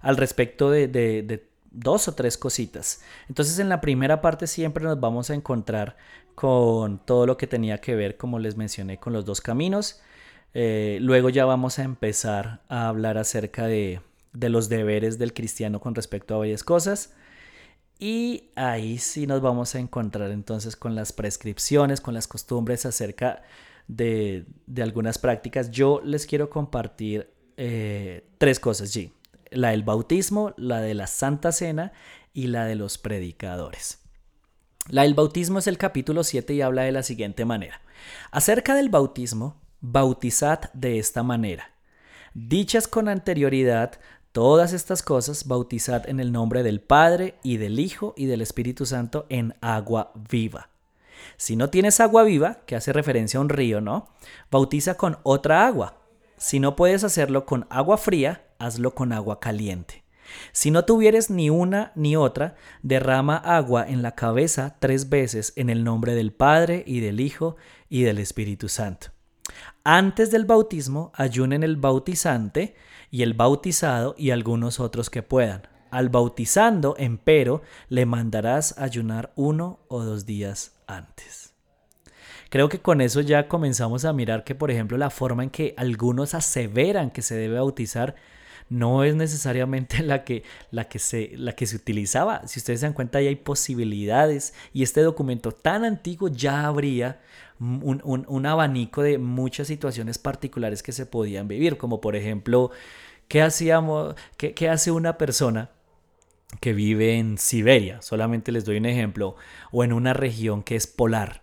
al 0.01 0.17
respecto 0.17 0.71
de, 0.71 0.89
de, 0.89 1.47
dos 1.71 2.09
o 2.09 2.15
tres 2.15 2.39
cositas. 2.39 3.03
Entonces 3.29 3.59
en 3.59 3.69
la 3.69 3.83
primera 3.83 4.23
parte 4.23 4.47
siempre 4.47 4.83
nos 4.83 4.99
vamos 4.99 5.29
a 5.29 5.35
encontrar 5.35 5.99
con 6.35 7.05
todo 7.05 7.27
lo 7.27 7.37
que 7.37 7.47
tenía 7.47 7.83
que 7.83 7.95
ver, 7.95 8.17
como 8.17 8.39
les 8.39 8.57
mencioné, 8.57 8.97
con 8.97 9.13
los 9.13 9.27
dos 9.27 9.43
caminos. 9.43 10.01
Eh, 10.55 10.97
luego 11.03 11.29
ya 11.29 11.45
vamos 11.45 11.79
a 11.79 11.83
empezar 11.83 12.63
a 12.71 12.89
hablar 12.89 13.19
acerca 13.19 13.67
de, 13.67 14.01
de 14.33 14.49
los 14.49 14.69
deberes 14.69 15.19
del 15.19 15.33
cristiano 15.33 15.81
con 15.81 15.95
respecto 15.95 16.35
a 16.35 16.39
varias 16.39 16.65
cosas. 16.65 17.15
Y 17.99 18.51
ahí 18.55 18.99
sí 18.99 19.27
nos 19.27 19.41
vamos 19.41 19.75
a 19.75 19.81
encontrar 19.81 20.31
entonces 20.31 20.77
con 20.77 20.95
las 20.95 21.13
prescripciones, 21.13 22.01
con 22.01 22.15
las 22.15 22.29
costumbres 22.29 22.87
acerca 22.87 23.43
de, 23.89 24.47
algunas 24.81 25.19
prácticas. 25.19 25.71
Yo 25.71 26.01
les 26.05 26.27
quiero 26.27 26.49
compartir 26.49 27.33
eh, 27.57 28.29
tres 28.39 28.61
cosas, 28.61 28.95
G. 28.95 29.11
La 29.51 29.71
del 29.71 29.83
bautismo, 29.83 30.55
la 30.57 30.81
de 30.81 30.95
la 30.95 31.07
Santa 31.07 31.51
Cena 31.51 31.93
y 32.33 32.47
la 32.47 32.67
de 32.67 32.77
los 32.77 32.99
predicadores. 32.99 33.99
La 34.89 35.03
del 35.03 35.15
bautismo 35.15 35.59
es 35.59 35.67
el 35.67 35.77
capítulo 35.77 36.23
7 36.23 36.55
y 36.55 36.63
habla 36.63 36.83
de 36.83 36.93
la 36.93 37.03
siguiente 37.03 37.45
manera. 37.45 37.81
Acerca 38.31 38.75
del 38.75 38.91
bautismo, 38.91 39.61
bautizad 39.81 40.73
de 40.73 40.99
esta 40.99 41.23
manera. 41.23 41.73
Dichas 42.35 42.87
con 42.87 43.09
anterioridad 43.09 43.99
Todas 44.33 44.73
estas 44.73 45.03
cosas 45.03 45.47
bautizad 45.47 46.09
en 46.09 46.21
el 46.21 46.33
nombre 46.33 46.63
del 46.63 46.81
Padre 46.81 47.37
y 47.43 47.57
del 47.57 47.81
Hijo 47.81 48.15
y 48.17 48.27
del 48.27 48.43
Espíritu 48.43 48.85
Santo 48.85 49.27
en 49.31 49.55
agua 49.61 50.13
viva. 50.31 50.69
Si 51.37 51.57
no 51.57 51.71
tienes 51.71 51.99
agua 51.99 52.25
viva, 52.25 52.61
que 52.67 52.77
hace 52.77 52.93
referencia 52.93 53.39
a 53.39 53.41
un 53.41 53.49
río, 53.49 53.81
¿no? 53.81 54.09
Bautiza 54.51 54.97
con 54.97 55.19
otra 55.23 55.67
agua. 55.67 55.99
Si 56.37 56.61
no 56.61 56.77
puedes 56.77 57.05
hacerlo 57.05 57.47
con 57.47 57.67
agua 57.71 57.97
fría, 57.97 58.45
hazlo 58.59 58.95
con 58.95 59.13
agua 59.13 59.41
caliente. 59.41 60.05
Si 60.53 60.71
no 60.71 60.85
tuvieres 60.85 61.31
ni 61.31 61.49
una 61.49 61.93
ni 61.95 62.15
otra, 62.15 62.55
derrama 62.83 63.37
agua 63.37 63.89
en 63.89 64.03
la 64.03 64.15
cabeza 64.15 64.77
tres 64.79 65.09
veces 65.09 65.55
en 65.57 65.71
el 65.71 65.85
nombre 65.85 66.15
del 66.15 66.33
Padre 66.33 66.85
y 66.87 67.01
del 67.01 67.21
Hijo 67.21 67.57
y 67.89 68.03
del 68.03 68.19
Espíritu 68.19 68.69
Santo. 68.69 69.09
Antes 69.85 70.31
del 70.31 70.45
bautismo, 70.45 71.13
ayunen 71.15 71.63
el 71.63 71.77
bautizante 71.77 72.77
y 73.11 73.23
el 73.23 73.35
bautizado 73.35 74.15
y 74.19 74.31
algunos 74.31 74.81
otros 74.81 75.11
que 75.11 75.23
puedan. 75.23 75.67
Al 75.91 76.11
bautizando, 76.11 76.95
empero, 76.99 77.63
le 77.89 78.05
mandarás 78.07 78.79
ayunar 78.79 79.33
uno 79.37 79.81
o 79.89 80.05
dos 80.05 80.27
días 80.27 80.73
antes. 80.87 81.55
Creo 82.51 82.69
que 82.69 82.81
con 82.81 83.01
eso 83.01 83.21
ya 83.21 83.49
comenzamos 83.49 84.05
a 84.05 84.13
mirar 84.13 84.45
que, 84.45 84.55
por 84.55 84.71
ejemplo, 84.71 84.97
la 84.97 85.11
forma 85.11 85.43
en 85.43 85.51
que 85.51 85.75
algunos 85.77 86.35
aseveran 86.35 87.11
que 87.11 87.23
se 87.23 87.35
debe 87.35 87.57
bautizar 87.57 88.15
no 88.71 89.05
es 89.05 89.15
necesariamente 89.15 90.03
la 90.03 90.25
que, 90.25 90.45
la 90.71 90.85
que, 90.85 90.99
se, 90.99 91.33
la 91.37 91.53
que 91.53 91.67
se 91.67 91.77
utilizaba. 91.77 92.47
Si 92.47 92.59
ustedes 92.61 92.81
se 92.81 92.87
dan 92.87 92.95
cuenta, 92.95 93.21
ya 93.21 93.29
hay 93.29 93.37
posibilidades 93.37 94.55
y 94.73 94.83
este 94.83 95.03
documento 95.03 95.53
tan 95.53 95.85
antiguo 95.85 96.29
ya 96.29 96.67
habría 96.67 97.21
un, 97.61 98.47
abanico 98.47 99.03
de 99.03 99.19
muchas 99.19 99.67
situaciones 99.67 100.19
particulares 100.19 100.83
que 100.83 100.93
se 100.93 101.07
podían 101.07 101.49
vivir, 101.49 101.77
como 101.77 102.01
por 102.01 102.17
ejemplo, 102.17 102.71
¿qué, 103.29 103.43
hacíamos, 103.43 104.15
qué, 104.37 104.69
hace 104.69 104.91
una 104.91 105.19
persona 105.19 105.71
que 106.61 106.73
vive 106.73 107.19
en 107.19 107.39
Siberia? 107.39 108.01
Solamente 108.03 108.53
les 108.53 108.65
doy 108.65 108.77
un 108.77 108.87
ejemplo, 108.87 109.37
o 109.73 109.85
en 109.85 109.93
una 109.93 110.13
región 110.13 110.63
que 110.63 110.77
es 110.77 110.87
polar. 110.87 111.43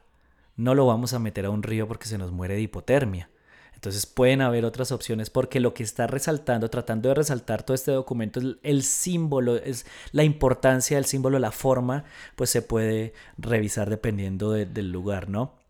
No 0.56 0.73
lo 0.73 0.86
vamos 0.86 1.13
a 1.13 1.19
meter 1.19 1.45
a 1.45 1.49
un 1.49 1.63
río 1.63 1.88
porque 1.88 2.08
se 2.08 2.17
nos 2.17 2.32
muere 2.32 2.56
de 2.56 2.62
hipotermia. 2.62 3.30
Entonces 3.73 4.06
pueden 4.06 4.41
haber 4.41 4.63
otras 4.63 4.91
opciones 4.93 5.30
porque 5.30 5.60
lo 5.60 5.73
que 5.73 5.84
está 5.84 6.08
resaltando, 6.08 6.69
tratando 6.69 7.10
de 7.10 7.15
resaltar 7.15 7.63
todo 7.63 7.75
este 7.75 7.91
documento, 7.91 8.39
es 8.39 8.56
el 8.63 8.84
símbolo, 8.84 9.58
es 9.58 9.86
la 10.12 10.23
importancia 10.23 10.97
del 10.97 11.06
símbolo, 11.06 11.38
la 11.39 11.51
forma, 11.51 12.06
pues 12.36 12.49
se 12.49 12.62
puede 12.62 13.13
revisar 13.38 13.89
dependiendo 13.89 14.51
del 14.51 14.91
lugar, 14.91 15.30
¿no? 15.30 15.64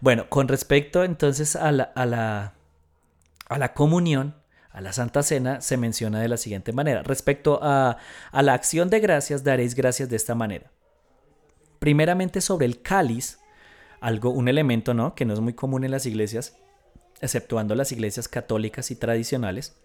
Bueno, 0.00 0.28
con 0.28 0.48
respecto 0.48 1.04
entonces 1.04 1.56
a 1.56 1.72
la, 1.72 1.84
a 1.84 2.06
la, 2.06 2.54
a 3.48 3.58
la 3.58 3.74
comunión, 3.74 4.36
a 4.70 4.80
la 4.80 4.92
Santa 4.92 5.22
Cena, 5.22 5.60
se 5.60 5.76
menciona 5.76 6.20
de 6.20 6.28
la 6.28 6.36
siguiente 6.36 6.72
manera. 6.72 7.02
Respecto 7.02 7.58
a, 7.62 7.98
a 8.30 8.42
la 8.42 8.54
acción 8.54 8.90
de 8.90 9.00
gracias, 9.00 9.42
daréis 9.42 9.74
gracias 9.74 10.08
de 10.08 10.16
esta 10.16 10.34
manera. 10.34 10.70
Primeramente 11.78 12.40
sobre 12.40 12.66
el 12.66 12.82
cáliz, 12.82 13.38
algo, 14.00 14.30
un 14.30 14.48
elemento 14.48 14.94
¿no? 14.94 15.14
que 15.14 15.24
no 15.24 15.34
es 15.34 15.40
muy 15.40 15.54
común 15.54 15.84
en 15.84 15.90
las 15.90 16.06
iglesias, 16.06 16.56
exceptuando 17.20 17.74
las 17.74 17.90
iglesias 17.92 18.28
católicas 18.28 18.90
y 18.90 18.96
tradicionales, 18.96 19.76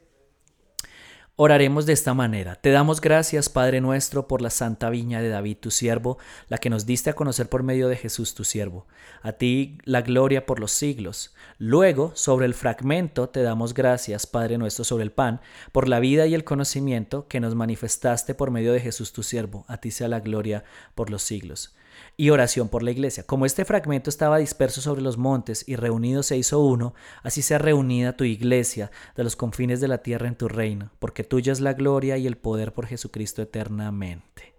Oraremos 1.35 1.87
de 1.87 1.93
esta 1.93 2.13
manera. 2.13 2.53
Te 2.53 2.69
damos 2.69 3.01
gracias, 3.01 3.49
Padre 3.49 3.81
nuestro, 3.81 4.27
por 4.27 4.43
la 4.43 4.51
santa 4.51 4.91
viña 4.91 5.19
de 5.19 5.29
David, 5.29 5.57
tu 5.57 5.71
siervo, 5.71 6.19
la 6.47 6.59
que 6.59 6.69
nos 6.69 6.85
diste 6.85 7.09
a 7.09 7.15
conocer 7.15 7.49
por 7.49 7.63
medio 7.63 7.87
de 7.87 7.95
Jesús, 7.95 8.35
tu 8.35 8.43
siervo. 8.43 8.85
A 9.23 9.31
ti 9.31 9.79
la 9.83 10.03
gloria 10.03 10.45
por 10.45 10.59
los 10.59 10.71
siglos. 10.71 11.33
Luego, 11.57 12.11
sobre 12.13 12.45
el 12.45 12.53
fragmento, 12.53 13.29
te 13.29 13.41
damos 13.41 13.73
gracias, 13.73 14.27
Padre 14.27 14.59
nuestro, 14.59 14.83
sobre 14.85 15.05
el 15.05 15.11
pan, 15.11 15.41
por 15.71 15.89
la 15.89 15.99
vida 15.99 16.27
y 16.27 16.35
el 16.35 16.43
conocimiento 16.43 17.27
que 17.27 17.39
nos 17.39 17.55
manifestaste 17.55 18.35
por 18.35 18.51
medio 18.51 18.71
de 18.71 18.81
Jesús, 18.81 19.11
tu 19.11 19.23
siervo. 19.23 19.65
A 19.67 19.77
ti 19.77 19.89
sea 19.89 20.09
la 20.09 20.19
gloria 20.19 20.63
por 20.93 21.09
los 21.09 21.23
siglos 21.23 21.73
y 22.17 22.29
oración 22.29 22.69
por 22.69 22.83
la 22.83 22.91
iglesia. 22.91 23.23
Como 23.23 23.45
este 23.45 23.65
fragmento 23.65 24.09
estaba 24.09 24.37
disperso 24.37 24.81
sobre 24.81 25.01
los 25.01 25.17
montes 25.17 25.63
y 25.67 25.75
reunido 25.75 26.23
se 26.23 26.37
hizo 26.37 26.59
uno, 26.59 26.93
así 27.23 27.41
sea 27.41 27.57
reunida 27.57 28.17
tu 28.17 28.23
iglesia 28.23 28.91
de 29.15 29.23
los 29.23 29.35
confines 29.35 29.81
de 29.81 29.87
la 29.87 29.99
tierra 29.99 30.27
en 30.27 30.35
tu 30.35 30.47
reino, 30.47 30.91
porque 30.99 31.23
tuya 31.23 31.51
es 31.51 31.59
la 31.59 31.73
gloria 31.73 32.17
y 32.17 32.27
el 32.27 32.37
poder 32.37 32.73
por 32.73 32.87
Jesucristo 32.87 33.41
eternamente. 33.41 34.53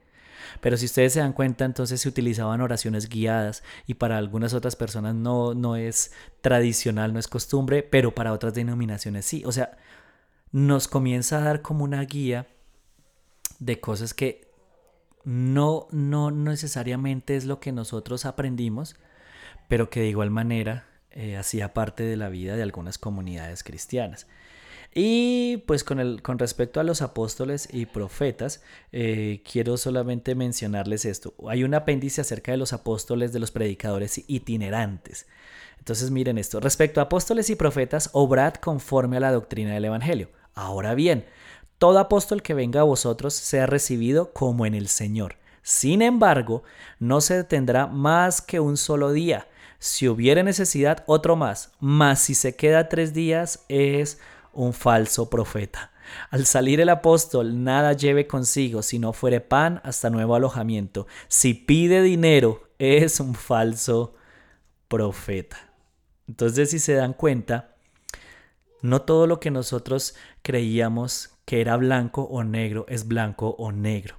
Pero 0.61 0.77
si 0.77 0.87
ustedes 0.87 1.12
se 1.12 1.20
dan 1.20 1.33
cuenta, 1.33 1.64
entonces 1.64 2.01
se 2.01 2.09
utilizaban 2.09 2.61
oraciones 2.61 3.09
guiadas 3.09 3.62
y 3.87 3.94
para 3.94 4.18
algunas 4.18 4.55
otras 4.55 4.77
personas 4.77 5.14
no, 5.14 5.55
no 5.55 5.77
es 5.77 6.12
tradicional, 6.40 7.12
no 7.12 7.18
es 7.18 7.29
costumbre, 7.29 7.83
pero 7.83 8.14
para 8.14 8.33
otras 8.33 8.55
denominaciones 8.55 9.27
sí. 9.27 9.42
O 9.47 9.53
sea, 9.53 9.77
nos 10.53 10.88
comienza 10.88 11.38
a 11.38 11.42
dar 11.42 11.62
como 11.62 11.85
una 11.85 12.03
guía 12.05 12.47
de 13.59 13.81
cosas 13.81 14.14
que 14.14 14.43
no, 15.24 15.88
no 15.90 16.30
necesariamente 16.30 17.37
es 17.37 17.44
lo 17.44 17.60
que 17.60 17.72
nosotros 17.72 18.24
aprendimos, 18.24 18.96
pero 19.68 19.90
que 19.90 20.00
de 20.00 20.08
igual 20.08 20.30
manera 20.30 20.87
eh, 21.10 21.37
hacía 21.37 21.74
parte 21.74 22.02
de 22.02 22.16
la 22.16 22.28
vida 22.28 22.56
de 22.56 22.62
algunas 22.62 22.98
comunidades 22.98 23.62
cristianas. 23.64 24.26
Y 24.94 25.58
pues 25.66 25.82
con, 25.82 25.98
el, 25.98 26.22
con 26.22 26.38
respecto 26.38 26.78
a 26.78 26.84
los 26.84 27.02
apóstoles 27.02 27.68
y 27.72 27.87
profetas, 27.87 28.62
eh, 28.92 29.42
quiero 29.50 29.76
solamente 29.76 30.37
mencionarles 30.37 31.04
esto. 31.04 31.34
Hay 31.48 31.64
un 31.64 31.74
apéndice 31.74 32.20
acerca 32.20 32.52
de 32.52 32.58
los 32.58 32.72
apóstoles, 32.72 33.32
de 33.32 33.40
los 33.40 33.50
predicadores 33.50 34.22
itinerantes. 34.28 35.26
Entonces 35.78 36.12
miren 36.12 36.38
esto. 36.38 36.60
Respecto 36.60 37.00
a 37.00 37.04
apóstoles 37.04 37.50
y 37.50 37.56
profetas, 37.56 38.10
obrad 38.12 38.54
conforme 38.54 39.16
a 39.16 39.20
la 39.20 39.32
doctrina 39.32 39.74
del 39.74 39.87
Evangelio. 39.87 40.30
Ahora 40.54 40.94
bien, 40.94 41.24
todo 41.78 41.98
apóstol 41.98 42.42
que 42.42 42.54
venga 42.54 42.80
a 42.80 42.84
vosotros 42.84 43.34
sea 43.34 43.66
recibido 43.66 44.32
como 44.32 44.66
en 44.66 44.74
el 44.74 44.88
Señor. 44.88 45.37
Sin 45.62 46.02
embargo, 46.02 46.62
no 46.98 47.20
se 47.20 47.37
detendrá 47.37 47.87
más 47.87 48.42
que 48.42 48.60
un 48.60 48.76
solo 48.76 49.12
día. 49.12 49.48
Si 49.78 50.08
hubiere 50.08 50.42
necesidad, 50.42 51.04
otro 51.06 51.37
más. 51.37 51.72
Mas 51.80 52.20
si 52.20 52.34
se 52.34 52.54
queda 52.54 52.88
tres 52.88 53.14
días, 53.14 53.64
es 53.68 54.18
un 54.52 54.72
falso 54.72 55.28
profeta. 55.30 55.90
Al 56.30 56.46
salir 56.46 56.80
el 56.80 56.88
apóstol, 56.90 57.64
nada 57.64 57.92
lleve 57.92 58.26
consigo 58.26 58.82
si 58.82 58.98
no 58.98 59.12
fuere 59.12 59.40
pan 59.40 59.80
hasta 59.84 60.10
nuevo 60.10 60.34
alojamiento. 60.34 61.06
Si 61.28 61.54
pide 61.54 62.02
dinero, 62.02 62.68
es 62.78 63.20
un 63.20 63.34
falso 63.34 64.14
profeta. 64.88 65.72
Entonces, 66.28 66.70
si 66.70 66.78
se 66.78 66.94
dan 66.94 67.14
cuenta, 67.14 67.74
no 68.82 69.02
todo 69.02 69.26
lo 69.26 69.40
que 69.40 69.50
nosotros 69.50 70.14
creíamos 70.42 71.34
que 71.44 71.61
era 71.61 71.76
blanco 71.76 72.22
o 72.22 72.44
negro 72.44 72.87
es 72.88 73.07
blanco 73.07 73.50
o 73.59 73.72
negro. 73.72 74.16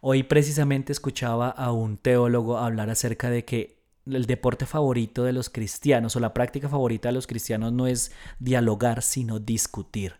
Hoy 0.00 0.22
precisamente 0.22 0.92
escuchaba 0.92 1.50
a 1.50 1.72
un 1.72 1.96
teólogo 1.96 2.58
hablar 2.58 2.90
acerca 2.90 3.30
de 3.30 3.44
que 3.44 3.78
el 4.06 4.26
deporte 4.26 4.64
favorito 4.64 5.24
de 5.24 5.32
los 5.32 5.50
cristianos 5.50 6.16
o 6.16 6.20
la 6.20 6.32
práctica 6.32 6.68
favorita 6.68 7.08
de 7.08 7.14
los 7.14 7.26
cristianos 7.26 7.72
no 7.72 7.86
es 7.86 8.12
dialogar, 8.38 9.02
sino 9.02 9.38
discutir. 9.38 10.14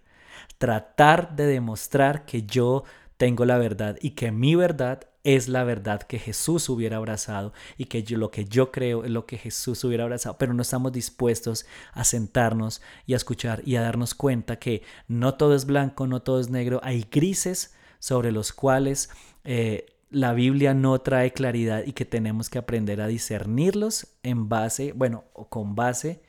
Tratar 0.59 1.37
de 1.37 1.47
demostrar 1.47 2.25
que 2.25 2.43
yo 2.43 2.85
tengo 3.17 3.45
la 3.45 3.59
verdad 3.59 3.97
y 4.01 4.11
que 4.11 4.31
mi 4.33 4.55
verdad 4.55 5.08
es 5.25 5.49
la 5.49 5.65
verdad 5.65 6.03
que 6.03 6.19
Jesús 6.19 6.69
hubiera 6.69 6.97
abrazado 6.97 7.53
y 7.77 7.87
que 7.87 8.05
lo 8.17 8.31
que 8.31 8.45
yo 8.45 8.71
creo 8.71 9.05
es 9.05 9.11
lo 9.11 9.27
que 9.27 9.39
Jesús 9.39 9.83
hubiera 9.85 10.05
abrazado, 10.05 10.39
pero 10.39 10.55
no 10.55 10.63
estamos 10.63 10.93
dispuestos 10.93 11.67
a 11.93 12.05
sentarnos 12.05 12.81
y 13.07 13.15
a 13.15 13.17
escuchar 13.17 13.63
y 13.65 13.77
a 13.77 13.83
darnos 13.83 14.15
cuenta 14.15 14.59
que 14.59 14.83
no 15.07 15.35
todo 15.35 15.55
es 15.55 15.67
blanco, 15.67 16.07
no 16.07 16.23
todo 16.23 16.41
es 16.41 16.51
negro, 16.51 16.81
hay 16.83 17.07
grises 17.11 17.75
sobre 17.99 18.33
los 18.33 18.53
cuales 18.53 19.11
eh, 19.45 19.87
la 20.11 20.33
Biblia 20.33 20.73
no 20.73 20.99
trae 21.01 21.33
claridad 21.33 21.83
y 21.85 21.93
que 21.93 22.05
tenemos 22.05 22.49
que 22.49 22.59
aprender 22.59 23.01
a 23.01 23.07
discernirlos 23.07 24.07
en 24.23 24.49
base, 24.49 24.93
bueno, 24.93 25.25
o 25.35 25.49
con 25.49 25.75
base 25.75 26.23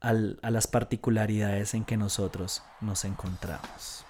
a 0.00 0.12
las 0.12 0.66
particularidades 0.66 1.72
en 1.72 1.86
que 1.86 1.96
nosotros 1.96 2.62
nos 2.82 3.06
encontramos. 3.06 4.04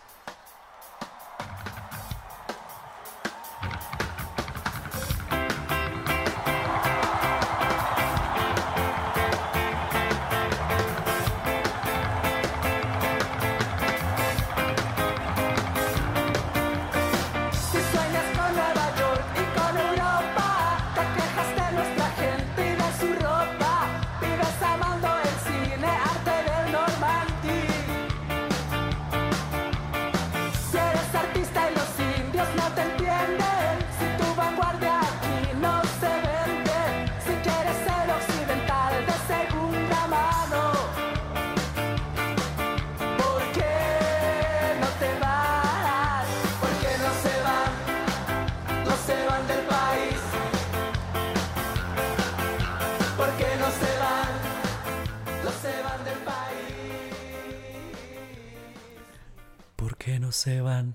Se 60.44 60.60
van? 60.60 60.94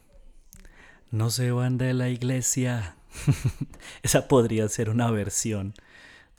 No 1.10 1.32
se 1.32 1.50
van 1.50 1.80
de 1.80 1.96
la 1.96 2.10
iglesia. 2.10 2.96
Esa 4.04 4.28
podría 4.28 4.70
ser 4.70 4.92
una 4.92 5.10
versión 5.10 5.74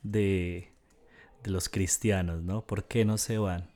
de, 0.04 0.70
de 1.42 1.50
los 1.50 1.68
cristianos, 1.68 2.44
¿no? 2.44 2.64
¿Por 2.64 2.84
qué 2.84 3.04
no 3.04 3.18
se 3.18 3.38
van? 3.38 3.68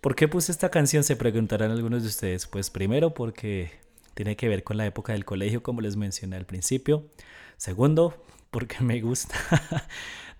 ¿Por 0.00 0.14
qué 0.14 0.28
puse 0.28 0.52
esta 0.52 0.70
canción? 0.70 1.02
Se 1.02 1.16
preguntarán 1.16 1.72
algunos 1.72 2.02
de 2.02 2.08
ustedes. 2.08 2.46
Pues 2.46 2.70
primero 2.70 3.12
porque 3.12 3.72
tiene 4.14 4.36
que 4.36 4.48
ver 4.48 4.62
con 4.62 4.76
la 4.76 4.86
época 4.86 5.14
del 5.14 5.24
colegio, 5.24 5.64
como 5.64 5.80
les 5.80 5.96
mencioné 5.96 6.36
al 6.36 6.46
principio. 6.46 7.08
Segundo, 7.56 8.24
porque 8.52 8.84
me 8.84 9.00
gusta. 9.00 9.34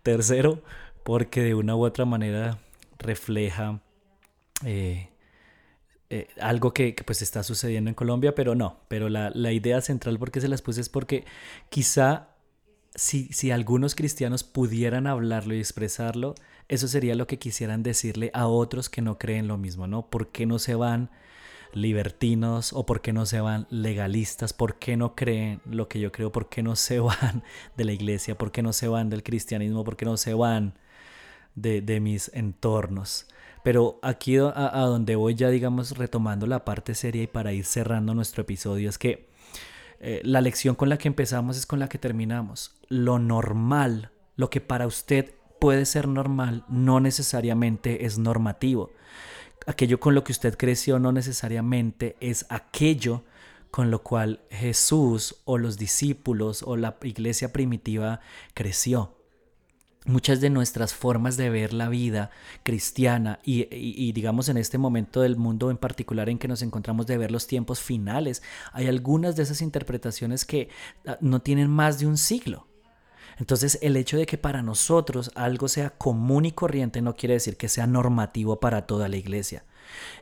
Tercero, 0.04 0.62
porque 1.02 1.42
de 1.42 1.56
una 1.56 1.74
u 1.74 1.84
otra 1.84 2.04
manera 2.04 2.58
refleja 2.96 3.82
eh, 4.64 5.08
eh, 6.14 6.28
algo 6.40 6.72
que, 6.72 6.94
pues 7.04 7.22
está 7.22 7.42
sucediendo 7.42 7.90
en 7.90 7.94
Colombia, 7.94 8.36
pero 8.36 8.54
no. 8.54 8.78
Pero 8.86 9.08
la, 9.08 9.32
la 9.34 9.50
idea 9.50 9.80
central 9.80 10.16
porque 10.20 10.40
se 10.40 10.46
las 10.46 10.62
puse 10.62 10.80
es 10.80 10.88
porque 10.88 11.24
quizá 11.70 12.28
si, 12.94 13.26
si 13.32 13.50
algunos 13.50 13.96
cristianos 13.96 14.44
pudieran 14.44 15.08
hablarlo 15.08 15.54
y 15.54 15.58
expresarlo, 15.58 16.36
eso 16.68 16.86
sería 16.86 17.16
lo 17.16 17.26
que 17.26 17.40
quisieran 17.40 17.82
decirle 17.82 18.30
a 18.32 18.46
otros 18.46 18.88
que 18.88 19.02
no 19.02 19.18
creen 19.18 19.48
lo 19.48 19.58
mismo, 19.58 19.88
¿no? 19.88 20.08
¿Por 20.08 20.28
qué 20.28 20.46
no 20.46 20.60
se 20.60 20.76
van 20.76 21.10
libertinos 21.72 22.72
o 22.72 22.86
por 22.86 23.00
qué 23.00 23.12
no 23.12 23.26
se 23.26 23.40
van 23.40 23.66
legalistas? 23.68 24.52
¿Por 24.52 24.78
qué 24.78 24.96
no 24.96 25.16
creen 25.16 25.62
lo 25.68 25.88
que 25.88 25.98
yo 25.98 26.12
creo? 26.12 26.30
¿Por 26.30 26.48
qué 26.48 26.62
no 26.62 26.76
se 26.76 26.98
van 27.00 27.42
de 27.76 27.84
la 27.84 27.92
iglesia? 27.92 28.38
¿Por 28.38 28.52
qué 28.52 28.62
no 28.62 28.72
se 28.72 28.86
van 28.86 29.10
del 29.10 29.24
cristianismo? 29.24 29.82
¿Por 29.82 29.96
qué 29.96 30.04
no 30.04 30.16
se 30.16 30.32
van 30.32 30.78
de, 31.54 31.80
de 31.80 32.00
mis 32.00 32.30
entornos? 32.34 33.26
Pero 33.62 33.98
aquí 34.02 34.36
a, 34.36 34.52
a, 34.54 34.86
donde 34.86 35.16
voy 35.16 35.34
ya, 35.34 35.48
digamos, 35.48 35.96
retomando 35.96 36.46
la 36.46 36.64
parte 36.64 36.94
seria 36.94 37.22
y 37.22 37.26
para 37.26 37.52
ir 37.52 37.64
cerrando 37.64 38.14
nuestro 38.14 38.42
episodio, 38.42 38.90
es 38.90 38.98
que 38.98 39.28
eh, 40.00 40.20
la 40.22 40.42
lección 40.42 40.74
con 40.74 40.90
la 40.90 40.98
que 40.98 41.08
empezamos 41.08 41.56
es 41.56 41.64
con 41.64 41.78
la 41.78 41.88
que 41.88 41.98
terminamos. 41.98 42.76
Lo 42.88 43.18
normal, 43.18 44.10
lo 44.36 44.50
que 44.50 44.60
para 44.60 44.86
usted 44.86 45.34
puede 45.58 45.86
ser 45.86 46.08
normal, 46.08 46.64
no 46.68 47.00
necesariamente 47.00 48.04
es 48.04 48.18
normativo. 48.18 48.90
Aquello 49.66 49.98
con 49.98 50.14
lo 50.14 50.22
que 50.22 50.32
usted 50.32 50.58
creció 50.58 50.98
no 50.98 51.10
necesariamente 51.10 52.16
es 52.20 52.44
aquello 52.50 53.24
con 53.70 53.90
lo 53.90 54.02
cual 54.02 54.40
Jesús 54.50 55.36
o 55.46 55.56
los 55.56 55.78
discípulos 55.78 56.62
o 56.62 56.76
la 56.76 56.98
iglesia 57.02 57.52
primitiva 57.52 58.20
creció 58.52 59.16
muchas 60.04 60.40
de 60.40 60.50
nuestras 60.50 60.94
formas 60.94 61.36
de 61.36 61.50
ver 61.50 61.72
la 61.72 61.88
vida 61.88 62.30
cristiana 62.62 63.38
y, 63.42 64.12
digamos 64.12 64.48
en 64.48 64.58
este 64.58 64.78
momento 64.78 65.22
del 65.22 65.36
mundo 65.36 65.70
en 65.70 65.78
particular 65.78 66.28
en 66.28 66.38
que 66.38 66.48
nos 66.48 66.62
encontramos 66.62 67.06
de 67.06 67.18
ver 67.18 67.30
los 67.30 67.46
tiempos 67.46 67.80
finales, 67.80 68.42
hay 68.72 68.86
algunas 68.86 69.36
de 69.36 69.44
esas 69.44 69.62
interpretaciones 69.62 70.44
que 70.44 70.68
ah, 71.06 71.16
no 71.20 71.40
tienen 71.40 71.70
más 71.70 71.98
de 71.98 72.06
un 72.06 72.18
siglo. 72.18 72.66
Entonces 73.38 73.78
el 73.82 73.96
hecho 73.96 74.16
de 74.16 74.26
que 74.26 74.38
para 74.38 74.62
nosotros 74.62 75.32
algo 75.34 75.68
sea 75.68 75.90
común 75.90 76.44
y 76.44 76.52
corriente 76.52 77.02
no 77.02 77.16
quiere 77.16 77.34
decir 77.34 77.56
que 77.56 77.68
sea 77.68 77.86
normativo 77.86 78.60
para 78.60 78.86
toda 78.86 79.08
la 79.08 79.16
iglesia. 79.16 79.64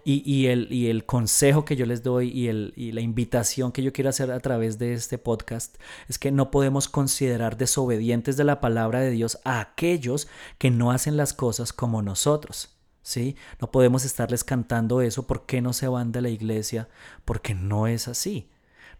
Y, 0.04 0.46
el, 0.46 0.66
y 0.72 0.88
el 0.88 1.06
consejo 1.06 1.64
que 1.64 1.76
yo 1.76 1.86
les 1.86 2.02
doy 2.02 2.28
y, 2.28 2.48
el, 2.48 2.72
y 2.76 2.92
la 2.92 3.00
invitación 3.00 3.70
que 3.70 3.82
yo 3.82 3.92
quiero 3.92 4.10
hacer 4.10 4.32
a 4.32 4.40
través 4.40 4.78
de 4.78 4.94
este 4.94 5.16
podcast 5.16 5.76
es 6.08 6.18
que 6.18 6.32
no 6.32 6.50
podemos 6.50 6.88
considerar 6.88 7.56
desobedientes 7.56 8.36
de 8.36 8.44
la 8.44 8.60
palabra 8.60 9.00
de 9.00 9.10
Dios 9.10 9.38
a 9.44 9.60
aquellos 9.60 10.28
que 10.58 10.70
no 10.70 10.90
hacen 10.90 11.16
las 11.16 11.32
cosas 11.32 11.72
como 11.72 12.02
nosotros. 12.02 12.70
¿Sí? 13.04 13.36
No 13.60 13.70
podemos 13.70 14.04
estarles 14.04 14.44
cantando 14.44 15.02
eso, 15.02 15.26
¿por 15.26 15.44
qué 15.44 15.60
no 15.60 15.72
se 15.72 15.88
van 15.88 16.12
de 16.12 16.20
la 16.20 16.28
iglesia? 16.28 16.88
Porque 17.24 17.54
no 17.54 17.88
es 17.88 18.06
así. 18.06 18.48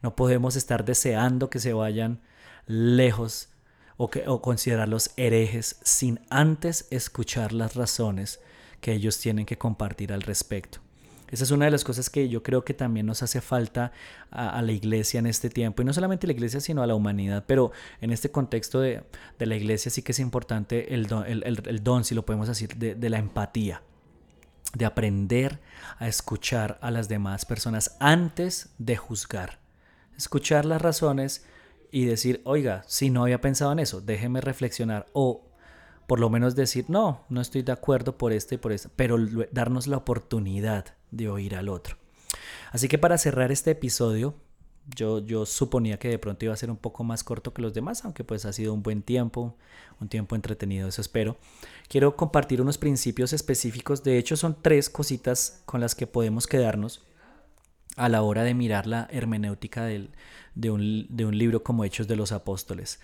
No 0.02 0.16
podemos 0.16 0.56
estar 0.56 0.84
deseando 0.84 1.50
que 1.50 1.60
se 1.60 1.72
vayan 1.72 2.20
lejos 2.66 3.48
o, 3.96 4.10
que, 4.10 4.24
o 4.26 4.42
considerarlos 4.42 5.10
herejes 5.16 5.78
sin 5.82 6.20
antes 6.30 6.88
escuchar 6.90 7.52
las 7.52 7.74
razones 7.74 8.40
que 8.82 8.92
ellos 8.92 9.18
tienen 9.18 9.46
que 9.46 9.56
compartir 9.56 10.12
al 10.12 10.20
respecto. 10.20 10.80
Esa 11.30 11.44
es 11.44 11.50
una 11.50 11.64
de 11.64 11.70
las 11.70 11.84
cosas 11.84 12.10
que 12.10 12.28
yo 12.28 12.42
creo 12.42 12.62
que 12.62 12.74
también 12.74 13.06
nos 13.06 13.22
hace 13.22 13.40
falta 13.40 13.92
a, 14.30 14.60
la 14.60 14.72
iglesia 14.72 15.18
en 15.18 15.26
este 15.26 15.48
tiempo, 15.48 15.80
y 15.80 15.84
no 15.86 15.94
solamente 15.94 16.26
a 16.26 16.28
la 16.28 16.34
iglesia, 16.34 16.60
sino 16.60 16.82
a 16.82 16.86
la 16.86 16.94
humanidad, 16.94 17.44
pero 17.46 17.70
en 18.02 18.10
este 18.10 18.30
contexto 18.30 18.80
de, 18.80 19.02
la 19.38 19.56
iglesia 19.56 19.90
sí 19.90 20.02
que 20.02 20.12
es 20.12 20.18
importante 20.18 20.92
el 20.92 21.06
don, 21.06 21.24
el, 21.26 21.82
don 21.82 22.04
si 22.04 22.14
lo 22.14 22.26
podemos 22.26 22.48
decir, 22.48 22.76
de, 22.76 22.94
de 22.94 23.08
la 23.08 23.18
empatía, 23.18 23.82
de 24.74 24.84
aprender 24.84 25.60
a 25.98 26.08
escuchar 26.08 26.78
a 26.82 26.90
las 26.90 27.08
demás 27.08 27.46
personas 27.46 27.96
antes 27.98 28.74
de 28.76 28.96
juzgar, 28.96 29.60
escuchar 30.18 30.66
las 30.66 30.82
razones 30.82 31.46
y 31.90 32.04
decir, 32.04 32.42
oiga, 32.44 32.82
si 32.86 33.08
no 33.08 33.22
había 33.22 33.40
pensado 33.40 33.72
en 33.72 33.78
eso, 33.78 34.02
déjeme 34.02 34.42
reflexionar 34.42 35.06
o 35.14 35.51
por 36.06 36.20
lo 36.20 36.30
menos 36.30 36.54
decir, 36.54 36.86
no, 36.88 37.24
no 37.28 37.40
estoy 37.40 37.62
de 37.62 37.72
acuerdo 37.72 38.18
por 38.18 38.32
esto 38.32 38.54
y 38.54 38.58
por 38.58 38.72
esto, 38.72 38.90
pero 38.96 39.16
darnos 39.50 39.86
la 39.86 39.96
oportunidad 39.96 40.86
de 41.10 41.28
oír 41.28 41.54
al 41.54 41.68
otro. 41.68 41.96
Así 42.70 42.88
que 42.88 42.98
para 42.98 43.18
cerrar 43.18 43.52
este 43.52 43.72
episodio, 43.72 44.34
yo, 44.96 45.20
yo 45.20 45.46
suponía 45.46 45.98
que 45.98 46.08
de 46.08 46.18
pronto 46.18 46.44
iba 46.44 46.54
a 46.54 46.56
ser 46.56 46.70
un 46.70 46.76
poco 46.76 47.04
más 47.04 47.22
corto 47.22 47.54
que 47.54 47.62
los 47.62 47.74
demás, 47.74 48.04
aunque 48.04 48.24
pues 48.24 48.44
ha 48.44 48.52
sido 48.52 48.74
un 48.74 48.82
buen 48.82 49.02
tiempo, 49.02 49.56
un 50.00 50.08
tiempo 50.08 50.34
entretenido, 50.34 50.88
eso 50.88 51.00
espero. 51.00 51.36
Quiero 51.88 52.16
compartir 52.16 52.60
unos 52.60 52.78
principios 52.78 53.32
específicos, 53.32 54.02
de 54.02 54.18
hecho 54.18 54.36
son 54.36 54.56
tres 54.60 54.90
cositas 54.90 55.62
con 55.66 55.80
las 55.80 55.94
que 55.94 56.06
podemos 56.06 56.46
quedarnos 56.46 57.02
a 57.96 58.08
la 58.08 58.22
hora 58.22 58.44
de 58.44 58.54
mirar 58.54 58.86
la 58.86 59.08
hermenéutica 59.10 59.84
del, 59.84 60.10
de, 60.54 60.70
un, 60.70 61.06
de 61.08 61.24
un 61.26 61.36
libro 61.36 61.62
como 61.62 61.84
Hechos 61.84 62.08
de 62.08 62.16
los 62.16 62.32
Apóstoles. 62.32 63.00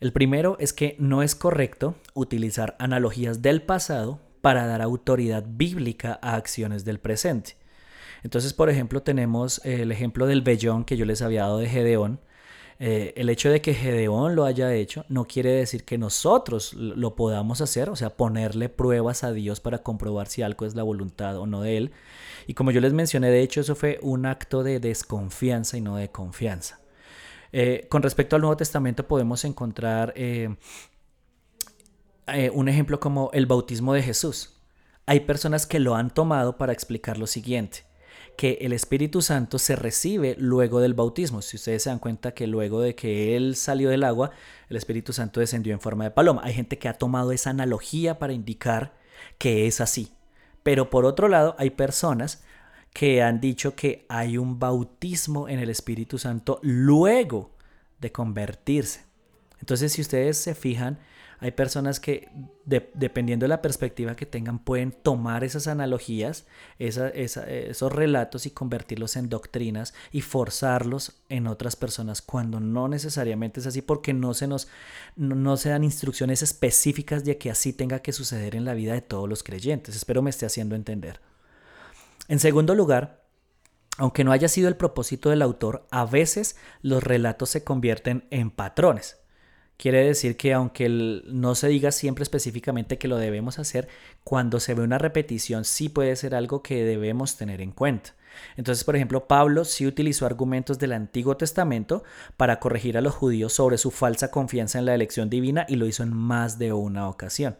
El 0.00 0.12
primero 0.12 0.56
es 0.60 0.72
que 0.72 0.96
no 0.98 1.22
es 1.22 1.34
correcto 1.34 1.96
utilizar 2.14 2.76
analogías 2.78 3.42
del 3.42 3.62
pasado 3.62 4.20
para 4.40 4.66
dar 4.66 4.82
autoridad 4.82 5.44
bíblica 5.46 6.18
a 6.20 6.34
acciones 6.34 6.84
del 6.84 6.98
presente. 6.98 7.56
Entonces, 8.22 8.52
por 8.52 8.70
ejemplo, 8.70 9.02
tenemos 9.02 9.60
el 9.64 9.92
ejemplo 9.92 10.26
del 10.26 10.42
vellón 10.42 10.84
que 10.84 10.96
yo 10.96 11.04
les 11.04 11.22
había 11.22 11.42
dado 11.42 11.58
de 11.58 11.68
Gedeón. 11.68 12.20
Eh, 12.80 13.12
el 13.16 13.28
hecho 13.28 13.50
de 13.50 13.60
que 13.60 13.74
Gedeón 13.74 14.34
lo 14.34 14.44
haya 14.44 14.74
hecho 14.74 15.04
no 15.08 15.26
quiere 15.26 15.52
decir 15.52 15.84
que 15.84 15.96
nosotros 15.96 16.74
lo 16.74 17.14
podamos 17.14 17.60
hacer, 17.60 17.88
o 17.88 17.96
sea, 17.96 18.10
ponerle 18.10 18.68
pruebas 18.68 19.22
a 19.22 19.32
Dios 19.32 19.60
para 19.60 19.78
comprobar 19.78 20.26
si 20.26 20.42
algo 20.42 20.66
es 20.66 20.74
la 20.74 20.82
voluntad 20.82 21.38
o 21.38 21.46
no 21.46 21.62
de 21.62 21.76
Él. 21.76 21.92
Y 22.46 22.54
como 22.54 22.72
yo 22.72 22.80
les 22.80 22.92
mencioné, 22.92 23.30
de 23.30 23.42
hecho, 23.42 23.60
eso 23.60 23.74
fue 23.76 23.98
un 24.02 24.26
acto 24.26 24.62
de 24.62 24.80
desconfianza 24.80 25.76
y 25.76 25.80
no 25.80 25.96
de 25.96 26.10
confianza. 26.10 26.80
Eh, 27.52 27.86
con 27.88 28.02
respecto 28.02 28.34
al 28.34 28.42
Nuevo 28.42 28.56
Testamento 28.56 29.06
podemos 29.06 29.44
encontrar 29.44 30.12
eh, 30.16 30.48
un 32.52 32.68
ejemplo 32.68 32.98
como 32.98 33.30
el 33.32 33.46
bautismo 33.46 33.94
de 33.94 34.02
Jesús. 34.02 34.54
Hay 35.06 35.20
personas 35.20 35.66
que 35.66 35.78
lo 35.78 35.94
han 35.94 36.12
tomado 36.12 36.56
para 36.56 36.72
explicar 36.72 37.18
lo 37.18 37.26
siguiente 37.28 37.84
que 38.36 38.58
el 38.60 38.72
Espíritu 38.72 39.22
Santo 39.22 39.58
se 39.58 39.76
recibe 39.76 40.36
luego 40.38 40.80
del 40.80 40.94
bautismo. 40.94 41.42
Si 41.42 41.56
ustedes 41.56 41.82
se 41.82 41.90
dan 41.90 41.98
cuenta 41.98 42.34
que 42.34 42.46
luego 42.46 42.80
de 42.80 42.94
que 42.94 43.36
Él 43.36 43.56
salió 43.56 43.90
del 43.90 44.04
agua, 44.04 44.30
el 44.68 44.76
Espíritu 44.76 45.12
Santo 45.12 45.40
descendió 45.40 45.72
en 45.72 45.80
forma 45.80 46.04
de 46.04 46.10
paloma. 46.10 46.42
Hay 46.44 46.54
gente 46.54 46.78
que 46.78 46.88
ha 46.88 46.98
tomado 46.98 47.32
esa 47.32 47.50
analogía 47.50 48.18
para 48.18 48.32
indicar 48.32 48.94
que 49.38 49.66
es 49.66 49.80
así. 49.80 50.12
Pero 50.62 50.90
por 50.90 51.04
otro 51.04 51.28
lado, 51.28 51.54
hay 51.58 51.70
personas 51.70 52.42
que 52.92 53.22
han 53.22 53.40
dicho 53.40 53.74
que 53.74 54.06
hay 54.08 54.38
un 54.38 54.58
bautismo 54.58 55.48
en 55.48 55.58
el 55.58 55.68
Espíritu 55.68 56.18
Santo 56.18 56.60
luego 56.62 57.50
de 58.00 58.12
convertirse. 58.12 59.04
Entonces, 59.60 59.92
si 59.92 60.00
ustedes 60.00 60.36
se 60.38 60.54
fijan, 60.54 60.98
hay 61.44 61.50
personas 61.50 62.00
que, 62.00 62.30
dependiendo 62.64 63.44
de 63.44 63.48
la 63.48 63.60
perspectiva 63.60 64.16
que 64.16 64.24
tengan, 64.24 64.58
pueden 64.58 64.92
tomar 64.92 65.44
esas 65.44 65.66
analogías, 65.66 66.46
esos 66.78 67.92
relatos 67.92 68.46
y 68.46 68.50
convertirlos 68.50 69.16
en 69.16 69.28
doctrinas 69.28 69.92
y 70.10 70.22
forzarlos 70.22 71.20
en 71.28 71.46
otras 71.46 71.76
personas, 71.76 72.22
cuando 72.22 72.60
no 72.60 72.88
necesariamente 72.88 73.60
es 73.60 73.66
así, 73.66 73.82
porque 73.82 74.14
no 74.14 74.32
se 74.32 74.46
nos 74.46 74.68
no 75.16 75.58
se 75.58 75.68
dan 75.68 75.84
instrucciones 75.84 76.40
específicas 76.40 77.26
de 77.26 77.36
que 77.36 77.50
así 77.50 77.74
tenga 77.74 77.98
que 77.98 78.14
suceder 78.14 78.56
en 78.56 78.64
la 78.64 78.72
vida 78.72 78.94
de 78.94 79.02
todos 79.02 79.28
los 79.28 79.42
creyentes. 79.42 79.94
Espero 79.94 80.22
me 80.22 80.30
esté 80.30 80.46
haciendo 80.46 80.76
entender. 80.76 81.20
En 82.28 82.38
segundo 82.38 82.74
lugar, 82.74 83.22
aunque 83.98 84.24
no 84.24 84.32
haya 84.32 84.48
sido 84.48 84.68
el 84.68 84.78
propósito 84.78 85.28
del 85.28 85.42
autor, 85.42 85.86
a 85.90 86.06
veces 86.06 86.56
los 86.80 87.02
relatos 87.02 87.50
se 87.50 87.64
convierten 87.64 88.26
en 88.30 88.50
patrones. 88.50 89.18
Quiere 89.84 90.02
decir 90.02 90.38
que 90.38 90.54
aunque 90.54 90.88
no 90.88 91.54
se 91.54 91.68
diga 91.68 91.92
siempre 91.92 92.22
específicamente 92.22 92.96
que 92.96 93.06
lo 93.06 93.18
debemos 93.18 93.58
hacer, 93.58 93.86
cuando 94.22 94.58
se 94.58 94.72
ve 94.72 94.80
una 94.80 94.96
repetición 94.96 95.66
sí 95.66 95.90
puede 95.90 96.16
ser 96.16 96.34
algo 96.34 96.62
que 96.62 96.86
debemos 96.86 97.36
tener 97.36 97.60
en 97.60 97.70
cuenta. 97.70 98.14
Entonces, 98.56 98.82
por 98.82 98.96
ejemplo, 98.96 99.28
Pablo 99.28 99.66
sí 99.66 99.86
utilizó 99.86 100.24
argumentos 100.24 100.78
del 100.78 100.94
Antiguo 100.94 101.36
Testamento 101.36 102.02
para 102.38 102.60
corregir 102.60 102.96
a 102.96 103.02
los 103.02 103.12
judíos 103.12 103.52
sobre 103.52 103.76
su 103.76 103.90
falsa 103.90 104.30
confianza 104.30 104.78
en 104.78 104.86
la 104.86 104.94
elección 104.94 105.28
divina 105.28 105.66
y 105.68 105.76
lo 105.76 105.86
hizo 105.86 106.02
en 106.02 106.14
más 106.14 106.58
de 106.58 106.72
una 106.72 107.06
ocasión. 107.06 107.58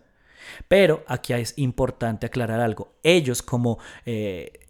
Pero 0.67 1.05
aquí 1.07 1.35
es 1.35 1.53
importante 1.59 2.25
aclarar 2.25 2.61
algo. 2.61 2.95
Ellos 3.03 3.43
como... 3.43 3.79
Eh, 4.07 4.64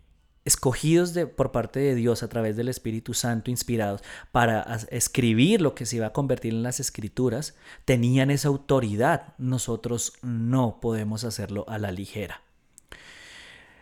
escogidos 0.44 1.14
de, 1.14 1.26
por 1.26 1.52
parte 1.52 1.80
de 1.80 1.94
Dios 1.94 2.22
a 2.22 2.28
través 2.28 2.56
del 2.56 2.68
Espíritu 2.68 3.14
Santo, 3.14 3.50
inspirados 3.50 4.02
para 4.32 4.62
escribir 4.90 5.60
lo 5.60 5.74
que 5.74 5.86
se 5.86 5.96
iba 5.96 6.06
a 6.06 6.12
convertir 6.12 6.52
en 6.52 6.62
las 6.62 6.80
escrituras, 6.80 7.54
tenían 7.84 8.30
esa 8.30 8.48
autoridad. 8.48 9.34
Nosotros 9.38 10.12
no 10.22 10.80
podemos 10.80 11.24
hacerlo 11.24 11.64
a 11.68 11.78
la 11.78 11.92
ligera. 11.92 12.42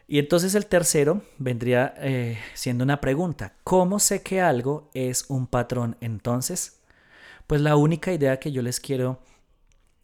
Y 0.07 0.18
entonces 0.18 0.55
el 0.55 0.66
tercero 0.66 1.22
vendría 1.38 1.94
eh, 1.98 2.38
siendo 2.55 2.85
una 2.85 3.01
pregunta. 3.01 3.55
¿Cómo 3.64 3.98
sé 3.98 4.22
que 4.22 4.40
algo 4.40 4.90
es 4.94 5.25
un 5.29 5.46
patrón 5.46 5.96
entonces? 6.01 6.81
Pues 7.46 7.61
la 7.61 7.77
única 7.77 8.12
idea 8.12 8.38
que 8.38 8.53
yo 8.53 8.62
les 8.62 8.79
quiero 8.79 9.20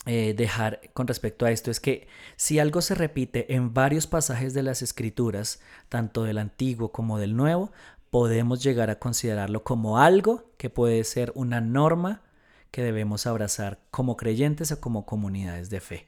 eh, 0.07 0.35
dejar 0.35 0.81
con 0.95 1.07
respecto 1.07 1.45
a 1.45 1.51
esto 1.51 1.71
es 1.71 1.81
que 1.81 2.09
si 2.37 2.59
algo 2.59 2.81
se 2.81 2.95
repite 2.95 3.55
en 3.55 3.75
varios 3.75 4.07
pasajes 4.07 4.55
de 4.55 4.63
las 4.63 4.81
escrituras, 4.81 5.61
tanto 5.89 6.25
del 6.25 6.39
antiguo 6.39 6.93
como 6.93 7.19
del 7.19 7.37
nuevo, 7.37 7.73
podemos 8.11 8.63
llegar 8.63 8.91
a 8.91 8.99
considerarlo 8.99 9.65
como 9.65 9.99
algo 9.99 10.51
que 10.57 10.71
puede 10.71 11.05
ser 11.05 11.33
una 11.35 11.61
norma 11.61 12.23
que 12.71 12.83
debemos 12.83 13.27
abrazar 13.27 13.81
como 13.91 14.17
creyentes 14.17 14.73
o 14.73 14.81
como 14.81 15.05
comunidades 15.05 15.71
de 15.71 15.81
fe. 15.81 16.07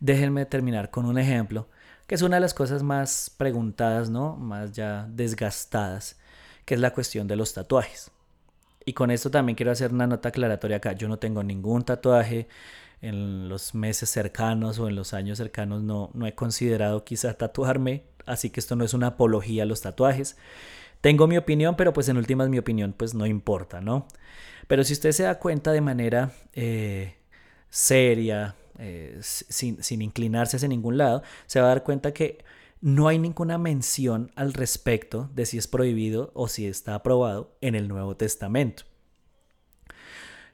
Déjenme 0.00 0.44
terminar 0.44 0.90
con 0.90 1.06
un 1.06 1.18
ejemplo, 1.18 1.68
que 2.06 2.14
es 2.14 2.22
una 2.22 2.36
de 2.36 2.40
las 2.40 2.54
cosas 2.54 2.82
más 2.82 3.30
preguntadas, 3.36 4.10
¿no? 4.10 4.36
Más 4.36 4.72
ya 4.72 5.06
desgastadas, 5.10 6.16
que 6.64 6.74
es 6.74 6.80
la 6.80 6.92
cuestión 6.92 7.26
de 7.28 7.36
los 7.36 7.54
tatuajes. 7.54 8.10
Y 8.84 8.92
con 8.92 9.10
esto 9.10 9.30
también 9.30 9.56
quiero 9.56 9.72
hacer 9.72 9.92
una 9.92 10.06
nota 10.06 10.28
aclaratoria 10.28 10.76
acá. 10.76 10.92
Yo 10.92 11.08
no 11.08 11.18
tengo 11.18 11.42
ningún 11.42 11.84
tatuaje, 11.84 12.46
en 13.00 13.48
los 13.48 13.74
meses 13.74 14.10
cercanos 14.10 14.78
o 14.78 14.88
en 14.88 14.96
los 14.96 15.14
años 15.14 15.38
cercanos 15.38 15.82
no, 15.82 16.10
no 16.14 16.26
he 16.26 16.34
considerado 16.34 17.04
quizá 17.04 17.34
tatuarme, 17.34 18.04
así 18.24 18.50
que 18.50 18.60
esto 18.60 18.76
no 18.76 18.84
es 18.84 18.94
una 18.94 19.08
apología 19.08 19.64
a 19.64 19.66
los 19.66 19.82
tatuajes. 19.82 20.36
Tengo 21.00 21.26
mi 21.26 21.36
opinión, 21.36 21.76
pero 21.76 21.92
pues 21.92 22.08
en 22.08 22.16
últimas 22.16 22.48
mi 22.48 22.58
opinión 22.58 22.94
pues 22.96 23.14
no 23.14 23.26
importa, 23.26 23.80
¿no? 23.80 24.06
Pero 24.66 24.82
si 24.82 24.94
usted 24.94 25.12
se 25.12 25.24
da 25.24 25.38
cuenta 25.38 25.72
de 25.72 25.80
manera 25.80 26.32
eh, 26.52 27.16
seria, 27.70 28.56
eh, 28.78 29.18
sin, 29.20 29.82
sin 29.82 30.02
inclinarse 30.02 30.56
hacia 30.56 30.68
ningún 30.68 30.98
lado, 30.98 31.22
se 31.46 31.60
va 31.60 31.66
a 31.66 31.68
dar 31.68 31.84
cuenta 31.84 32.12
que 32.12 32.44
no 32.80 33.08
hay 33.08 33.18
ninguna 33.18 33.58
mención 33.58 34.30
al 34.34 34.52
respecto 34.52 35.30
de 35.34 35.46
si 35.46 35.58
es 35.58 35.66
prohibido 35.66 36.30
o 36.34 36.48
si 36.48 36.66
está 36.66 36.94
aprobado 36.94 37.56
en 37.60 37.74
el 37.74 37.88
Nuevo 37.88 38.16
Testamento. 38.16 38.84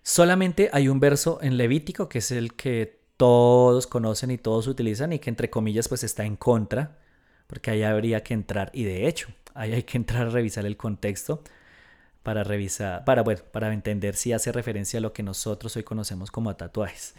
Solamente 0.02 0.68
hay 0.72 0.88
un 0.88 0.98
verso 0.98 1.38
en 1.42 1.56
Levítico 1.56 2.08
que 2.08 2.18
es 2.18 2.30
el 2.32 2.54
que 2.54 3.00
todos 3.16 3.86
conocen 3.86 4.32
y 4.32 4.38
todos 4.38 4.66
utilizan 4.66 5.12
y 5.12 5.20
que 5.20 5.30
entre 5.30 5.48
comillas 5.48 5.88
pues 5.88 6.02
está 6.02 6.24
en 6.24 6.36
contra, 6.36 6.98
porque 7.46 7.70
ahí 7.70 7.82
habría 7.82 8.22
que 8.24 8.34
entrar 8.34 8.70
y 8.74 8.84
de 8.84 9.06
hecho, 9.06 9.28
ahí 9.54 9.72
hay 9.72 9.84
que 9.84 9.96
entrar 9.96 10.26
a 10.26 10.30
revisar 10.30 10.66
el 10.66 10.76
contexto 10.76 11.42
para 12.24 12.42
revisar, 12.44 13.04
para 13.04 13.22
bueno, 13.22 13.42
para 13.52 13.72
entender 13.72 14.16
si 14.16 14.32
hace 14.32 14.50
referencia 14.50 14.98
a 14.98 15.00
lo 15.00 15.12
que 15.12 15.22
nosotros 15.22 15.76
hoy 15.76 15.84
conocemos 15.84 16.30
como 16.30 16.54
tatuajes. 16.56 17.14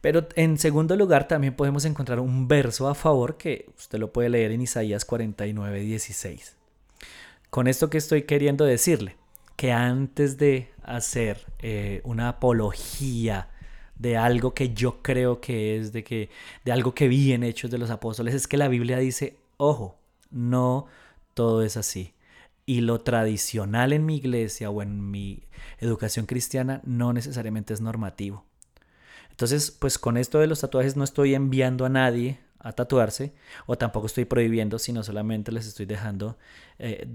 Pero 0.00 0.28
en 0.36 0.58
segundo 0.58 0.94
lugar 0.96 1.26
también 1.26 1.54
podemos 1.54 1.84
encontrar 1.84 2.20
un 2.20 2.46
verso 2.46 2.88
a 2.88 2.94
favor 2.94 3.36
que 3.36 3.70
usted 3.76 3.98
lo 3.98 4.12
puede 4.12 4.28
leer 4.28 4.52
en 4.52 4.62
Isaías 4.62 5.04
49, 5.04 5.80
16. 5.80 6.54
Con 7.50 7.66
esto 7.66 7.90
que 7.90 7.98
estoy 7.98 8.22
queriendo 8.22 8.64
decirle, 8.64 9.16
que 9.56 9.72
antes 9.72 10.36
de 10.36 10.70
hacer 10.86 11.44
eh, 11.58 12.00
una 12.04 12.28
apología 12.28 13.50
de 13.96 14.16
algo 14.16 14.54
que 14.54 14.72
yo 14.72 15.02
creo 15.02 15.40
que 15.40 15.76
es, 15.76 15.92
de, 15.92 16.04
que, 16.04 16.30
de 16.64 16.72
algo 16.72 16.94
que 16.94 17.08
vi 17.08 17.32
en 17.32 17.42
Hechos 17.42 17.70
de 17.70 17.78
los 17.78 17.90
Apóstoles, 17.90 18.34
es 18.34 18.46
que 18.46 18.56
la 18.56 18.68
Biblia 18.68 18.98
dice, 18.98 19.36
ojo, 19.56 19.98
no 20.30 20.86
todo 21.34 21.62
es 21.62 21.76
así. 21.76 22.14
Y 22.66 22.80
lo 22.80 23.00
tradicional 23.00 23.92
en 23.92 24.06
mi 24.06 24.16
iglesia 24.16 24.70
o 24.70 24.82
en 24.82 25.10
mi 25.10 25.44
educación 25.78 26.26
cristiana 26.26 26.80
no 26.84 27.12
necesariamente 27.12 27.74
es 27.74 27.80
normativo. 27.80 28.44
Entonces, 29.30 29.70
pues 29.70 29.98
con 29.98 30.16
esto 30.16 30.38
de 30.38 30.46
los 30.46 30.60
tatuajes 30.60 30.96
no 30.96 31.04
estoy 31.04 31.34
enviando 31.34 31.84
a 31.84 31.88
nadie 31.88 32.38
a 32.58 32.72
tatuarse 32.72 33.32
o 33.66 33.76
tampoco 33.76 34.06
estoy 34.06 34.24
prohibiendo, 34.24 34.78
sino 34.78 35.02
solamente 35.02 35.52
les 35.52 35.66
estoy 35.66 35.86
dejando 35.86 36.36
eh, 36.78 37.06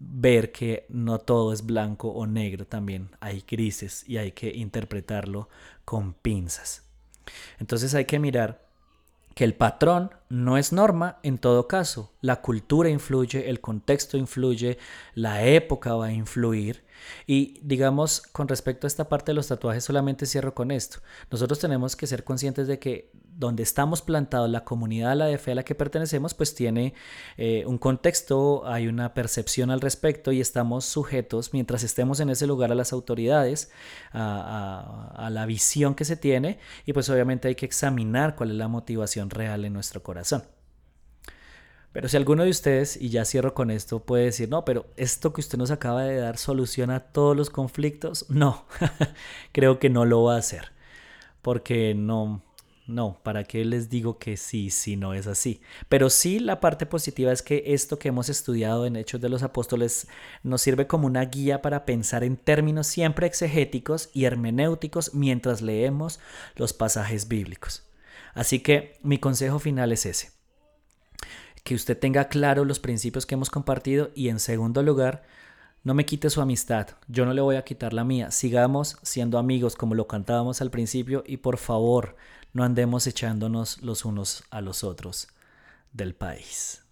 ver 0.00 0.50
que 0.52 0.86
no 0.88 1.18
todo 1.18 1.52
es 1.52 1.64
blanco 1.64 2.08
o 2.08 2.26
negro, 2.26 2.66
también 2.66 3.10
hay 3.20 3.44
grises 3.46 4.08
y 4.08 4.16
hay 4.16 4.32
que 4.32 4.48
interpretarlo 4.48 5.48
con 5.84 6.14
pinzas. 6.14 6.84
Entonces 7.58 7.94
hay 7.94 8.06
que 8.06 8.18
mirar 8.18 8.70
que 9.34 9.44
el 9.44 9.54
patrón 9.54 10.10
no 10.28 10.58
es 10.58 10.72
norma 10.72 11.18
en 11.22 11.38
todo 11.38 11.68
caso. 11.68 12.12
La 12.20 12.40
cultura 12.40 12.88
influye, 12.88 13.48
el 13.48 13.60
contexto 13.60 14.16
influye, 14.16 14.78
la 15.14 15.44
época 15.44 15.94
va 15.94 16.06
a 16.06 16.12
influir. 16.12 16.84
Y 17.26 17.58
digamos, 17.62 18.20
con 18.20 18.48
respecto 18.48 18.86
a 18.86 18.88
esta 18.88 19.08
parte 19.08 19.30
de 19.30 19.36
los 19.36 19.48
tatuajes, 19.48 19.84
solamente 19.84 20.26
cierro 20.26 20.54
con 20.54 20.70
esto. 20.70 20.98
Nosotros 21.30 21.58
tenemos 21.58 21.96
que 21.96 22.06
ser 22.06 22.24
conscientes 22.24 22.66
de 22.66 22.78
que 22.78 23.10
donde 23.36 23.62
estamos 23.62 24.02
plantados, 24.02 24.50
la 24.50 24.64
comunidad 24.64 25.12
a 25.12 25.14
la 25.14 25.26
de 25.26 25.38
fe 25.38 25.52
a 25.52 25.54
la 25.54 25.62
que 25.62 25.74
pertenecemos, 25.74 26.34
pues 26.34 26.54
tiene 26.54 26.94
eh, 27.36 27.64
un 27.66 27.78
contexto, 27.78 28.66
hay 28.66 28.86
una 28.86 29.14
percepción 29.14 29.70
al 29.70 29.80
respecto 29.80 30.32
y 30.32 30.40
estamos 30.40 30.84
sujetos, 30.84 31.52
mientras 31.52 31.82
estemos 31.82 32.20
en 32.20 32.30
ese 32.30 32.46
lugar, 32.46 32.70
a 32.70 32.74
las 32.74 32.92
autoridades, 32.92 33.70
a, 34.12 35.28
la 35.30 35.46
visión 35.46 35.94
que 35.94 36.04
se 36.04 36.16
tiene 36.16 36.58
y 36.84 36.92
pues 36.92 37.08
obviamente 37.08 37.48
hay 37.48 37.54
que 37.54 37.66
examinar 37.66 38.36
cuál 38.36 38.50
es 38.50 38.56
la 38.56 38.68
motivación 38.68 39.30
real 39.30 39.64
en 39.64 39.72
nuestro 39.72 40.02
corazón. 40.02 40.42
Pero 41.92 42.08
si 42.08 42.16
alguno 42.16 42.44
de 42.44 42.50
ustedes, 42.50 42.96
y 42.96 43.08
ya 43.08 43.24
cierro 43.24 43.52
con 43.52 43.70
esto, 43.70 44.00
puede 44.00 44.26
decir, 44.26 44.48
no, 44.48 44.64
pero 44.64 44.86
esto 44.96 45.32
que 45.32 45.40
usted 45.40 45.58
nos 45.58 45.72
acaba 45.72 46.04
de 46.04 46.16
dar 46.16 46.36
soluciona 46.36 46.96
a 46.96 47.00
todos 47.00 47.36
los 47.36 47.50
conflictos, 47.50 48.26
no, 48.28 48.64
creo 49.52 49.80
que 49.80 49.90
no 49.90 50.04
lo 50.04 50.22
va 50.22 50.36
a 50.36 50.38
hacer, 50.38 50.72
porque 51.42 51.94
no, 51.96 52.44
no, 52.90 53.20
¿para 53.22 53.44
qué 53.44 53.64
les 53.64 53.88
digo 53.88 54.18
que 54.18 54.36
sí 54.36 54.70
si 54.70 54.96
no 54.96 55.14
es 55.14 55.26
así? 55.26 55.62
Pero 55.88 56.10
sí 56.10 56.38
la 56.38 56.60
parte 56.60 56.86
positiva 56.86 57.32
es 57.32 57.42
que 57.42 57.62
esto 57.66 57.98
que 57.98 58.08
hemos 58.08 58.28
estudiado 58.28 58.86
en 58.86 58.96
Hechos 58.96 59.20
de 59.20 59.28
los 59.28 59.42
Apóstoles 59.42 60.08
nos 60.42 60.60
sirve 60.60 60.86
como 60.86 61.06
una 61.06 61.24
guía 61.24 61.62
para 61.62 61.86
pensar 61.86 62.24
en 62.24 62.36
términos 62.36 62.86
siempre 62.86 63.26
exegéticos 63.26 64.10
y 64.12 64.24
hermenéuticos 64.24 65.14
mientras 65.14 65.62
leemos 65.62 66.20
los 66.56 66.72
pasajes 66.72 67.28
bíblicos. 67.28 67.84
Así 68.34 68.60
que 68.60 68.98
mi 69.02 69.18
consejo 69.18 69.58
final 69.58 69.92
es 69.92 70.06
ese. 70.06 70.32
Que 71.64 71.74
usted 71.74 71.98
tenga 71.98 72.28
claro 72.28 72.64
los 72.64 72.80
principios 72.80 73.26
que 73.26 73.34
hemos 73.34 73.50
compartido 73.50 74.10
y 74.14 74.28
en 74.28 74.40
segundo 74.40 74.82
lugar, 74.82 75.22
no 75.82 75.94
me 75.94 76.04
quite 76.04 76.28
su 76.28 76.42
amistad, 76.42 76.88
yo 77.08 77.24
no 77.24 77.32
le 77.32 77.40
voy 77.40 77.56
a 77.56 77.64
quitar 77.64 77.92
la 77.94 78.04
mía. 78.04 78.30
Sigamos 78.30 78.98
siendo 79.02 79.38
amigos 79.38 79.76
como 79.76 79.94
lo 79.94 80.06
cantábamos 80.06 80.60
al 80.60 80.70
principio 80.70 81.24
y 81.26 81.38
por 81.38 81.56
favor, 81.56 82.16
no 82.52 82.64
andemos 82.64 83.06
echándonos 83.06 83.80
los 83.82 84.04
unos 84.04 84.44
a 84.50 84.60
los 84.60 84.84
otros 84.84 85.28
del 85.92 86.14
país. 86.14 86.82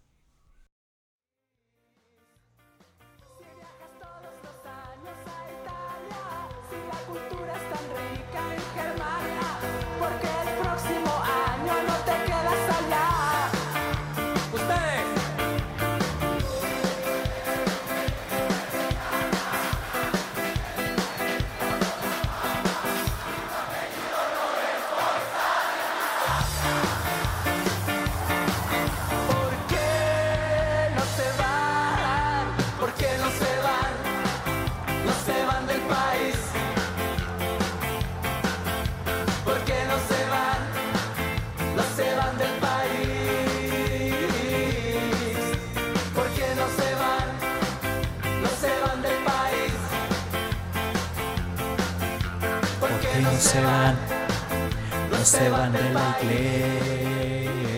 Se 55.29 55.49
van 55.49 55.71
de 55.71 55.93
la 55.93 56.17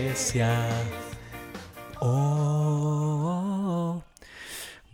iglesia. 0.06 0.70
Oh. 2.00 4.02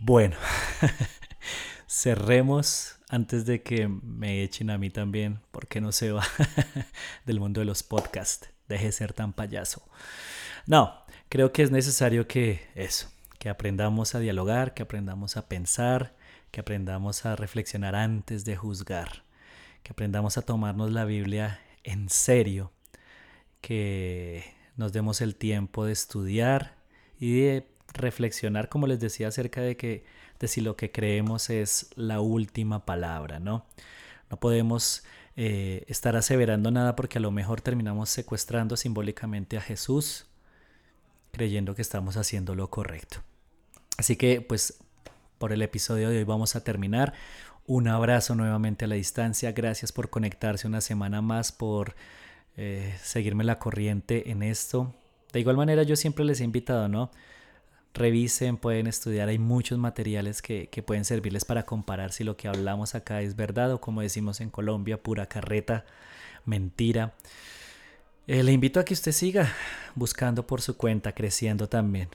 Bueno, 0.00 0.36
cerremos 1.86 2.96
antes 3.08 3.46
de 3.46 3.62
que 3.62 3.86
me 3.86 4.42
echen 4.42 4.70
a 4.70 4.78
mí 4.78 4.90
también, 4.90 5.38
porque 5.52 5.80
no 5.80 5.92
se 5.92 6.10
va 6.10 6.24
del 7.26 7.38
mundo 7.38 7.60
de 7.60 7.66
los 7.66 7.84
podcasts. 7.84 8.48
Deje 8.66 8.86
de 8.86 8.92
ser 8.92 9.12
tan 9.12 9.32
payaso. 9.32 9.88
No, 10.66 11.04
creo 11.28 11.52
que 11.52 11.62
es 11.62 11.70
necesario 11.70 12.26
que 12.26 12.66
eso, 12.74 13.08
que 13.38 13.38
que 13.38 13.50
aprendamos 13.50 14.16
a 14.16 14.18
dialogar, 14.18 14.74
que 14.74 14.82
aprendamos 14.82 15.36
a 15.36 15.48
pensar, 15.48 16.16
que 16.50 16.58
aprendamos 16.58 17.24
a 17.24 17.36
reflexionar 17.36 17.94
antes 17.94 18.44
de 18.44 18.56
juzgar, 18.56 19.22
que 19.84 19.92
aprendamos 19.92 20.38
a 20.38 20.42
tomarnos 20.42 20.90
la 20.90 21.04
Biblia 21.04 21.60
en 21.88 22.08
serio, 22.10 22.70
que 23.60 24.44
nos 24.76 24.92
demos 24.92 25.20
el 25.20 25.34
tiempo 25.34 25.86
de 25.86 25.92
estudiar 25.92 26.76
y 27.18 27.40
de 27.40 27.66
reflexionar, 27.94 28.68
como 28.68 28.86
les 28.86 29.00
decía, 29.00 29.28
acerca 29.28 29.62
de 29.62 29.76
que 29.76 30.04
de 30.38 30.48
si 30.48 30.60
lo 30.60 30.76
que 30.76 30.92
creemos 30.92 31.50
es 31.50 31.90
la 31.96 32.20
última 32.20 32.84
palabra, 32.84 33.40
¿no? 33.40 33.66
No 34.30 34.38
podemos 34.38 35.02
eh, 35.36 35.84
estar 35.88 36.14
aseverando 36.14 36.70
nada 36.70 36.94
porque 36.94 37.18
a 37.18 37.20
lo 37.20 37.30
mejor 37.30 37.62
terminamos 37.62 38.10
secuestrando 38.10 38.76
simbólicamente 38.76 39.56
a 39.56 39.62
Jesús, 39.62 40.26
creyendo 41.32 41.74
que 41.74 41.82
estamos 41.82 42.16
haciendo 42.16 42.54
lo 42.54 42.68
correcto. 42.68 43.22
Así 43.96 44.16
que, 44.16 44.42
pues, 44.42 44.78
por 45.38 45.52
el 45.52 45.62
episodio 45.62 46.10
de 46.10 46.18
hoy 46.18 46.24
vamos 46.24 46.54
a 46.54 46.62
terminar. 46.62 47.14
Un 47.68 47.86
abrazo 47.86 48.34
nuevamente 48.34 48.86
a 48.86 48.88
la 48.88 48.94
distancia. 48.94 49.52
Gracias 49.52 49.92
por 49.92 50.08
conectarse 50.08 50.66
una 50.66 50.80
semana 50.80 51.20
más, 51.20 51.52
por 51.52 51.94
eh, 52.56 52.96
seguirme 53.02 53.44
la 53.44 53.58
corriente 53.58 54.30
en 54.30 54.42
esto. 54.42 54.94
De 55.34 55.40
igual 55.40 55.58
manera, 55.58 55.82
yo 55.82 55.94
siempre 55.94 56.24
les 56.24 56.40
he 56.40 56.44
invitado, 56.44 56.88
¿no? 56.88 57.10
revisen, 57.94 58.56
pueden 58.56 58.86
estudiar, 58.86 59.28
hay 59.28 59.38
muchos 59.38 59.78
materiales 59.78 60.40
que, 60.40 60.68
pueden 60.86 61.04
servirles 61.04 61.44
para 61.44 61.64
comparar 61.64 62.12
si 62.12 62.24
lo 62.24 62.36
que 62.36 62.48
hablamos 62.48 62.94
acá 62.94 63.20
es 63.20 63.36
verdad 63.36 63.72
o 63.72 63.80
como 63.80 64.00
decimos 64.00 64.40
en 64.40 64.50
Colombia, 64.50 65.02
pura 65.02 65.26
carreta, 65.26 65.84
mentira. 66.44 67.14
Eh, 68.26 68.42
le 68.42 68.52
invito 68.52 68.78
a 68.80 68.84
que 68.84 68.94
usted 68.94 69.12
siga 69.12 69.52
buscando 69.94 70.46
por 70.46 70.62
su 70.62 70.76
cuenta, 70.76 71.12
creciendo 71.12 71.68
también. 71.68 72.08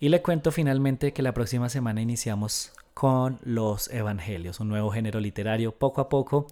Y 0.00 0.10
le 0.10 0.22
cuento 0.22 0.52
finalmente 0.52 1.12
que 1.12 1.22
la 1.22 1.34
próxima 1.34 1.68
semana 1.68 2.00
iniciamos 2.00 2.72
con 2.94 3.38
los 3.42 3.88
evangelios, 3.90 4.60
un 4.60 4.68
nuevo 4.68 4.90
género 4.90 5.18
literario. 5.18 5.72
Poco 5.72 6.00
a 6.00 6.08
poco 6.08 6.46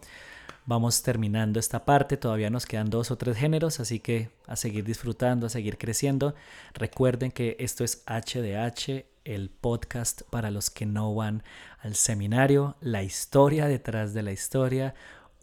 vamos 0.64 1.02
terminando 1.02 1.60
esta 1.60 1.84
parte, 1.84 2.16
todavía 2.16 2.50
nos 2.50 2.66
quedan 2.66 2.90
dos 2.90 3.10
o 3.10 3.16
tres 3.16 3.36
géneros, 3.36 3.78
así 3.78 4.00
que 4.00 4.30
a 4.46 4.56
seguir 4.56 4.84
disfrutando, 4.84 5.46
a 5.46 5.50
seguir 5.50 5.78
creciendo. 5.78 6.34
Recuerden 6.74 7.30
que 7.30 7.56
esto 7.60 7.84
es 7.84 8.04
HDH, 8.06 9.06
el 9.24 9.50
podcast 9.50 10.22
para 10.22 10.50
los 10.50 10.70
que 10.70 10.86
no 10.86 11.14
van 11.14 11.44
al 11.80 11.94
seminario, 11.94 12.76
la 12.80 13.02
historia 13.02 13.66
detrás 13.66 14.12
de 14.12 14.22
la 14.22 14.32
historia. 14.32 14.94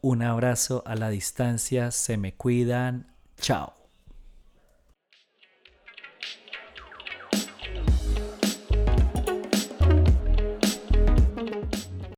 Un 0.02 0.24
abrazo 0.24 0.84
a 0.86 0.96
la 0.96 1.10
distancia, 1.10 1.92
se 1.92 2.18
me 2.18 2.34
cuidan, 2.34 3.14
chao. 3.40 3.83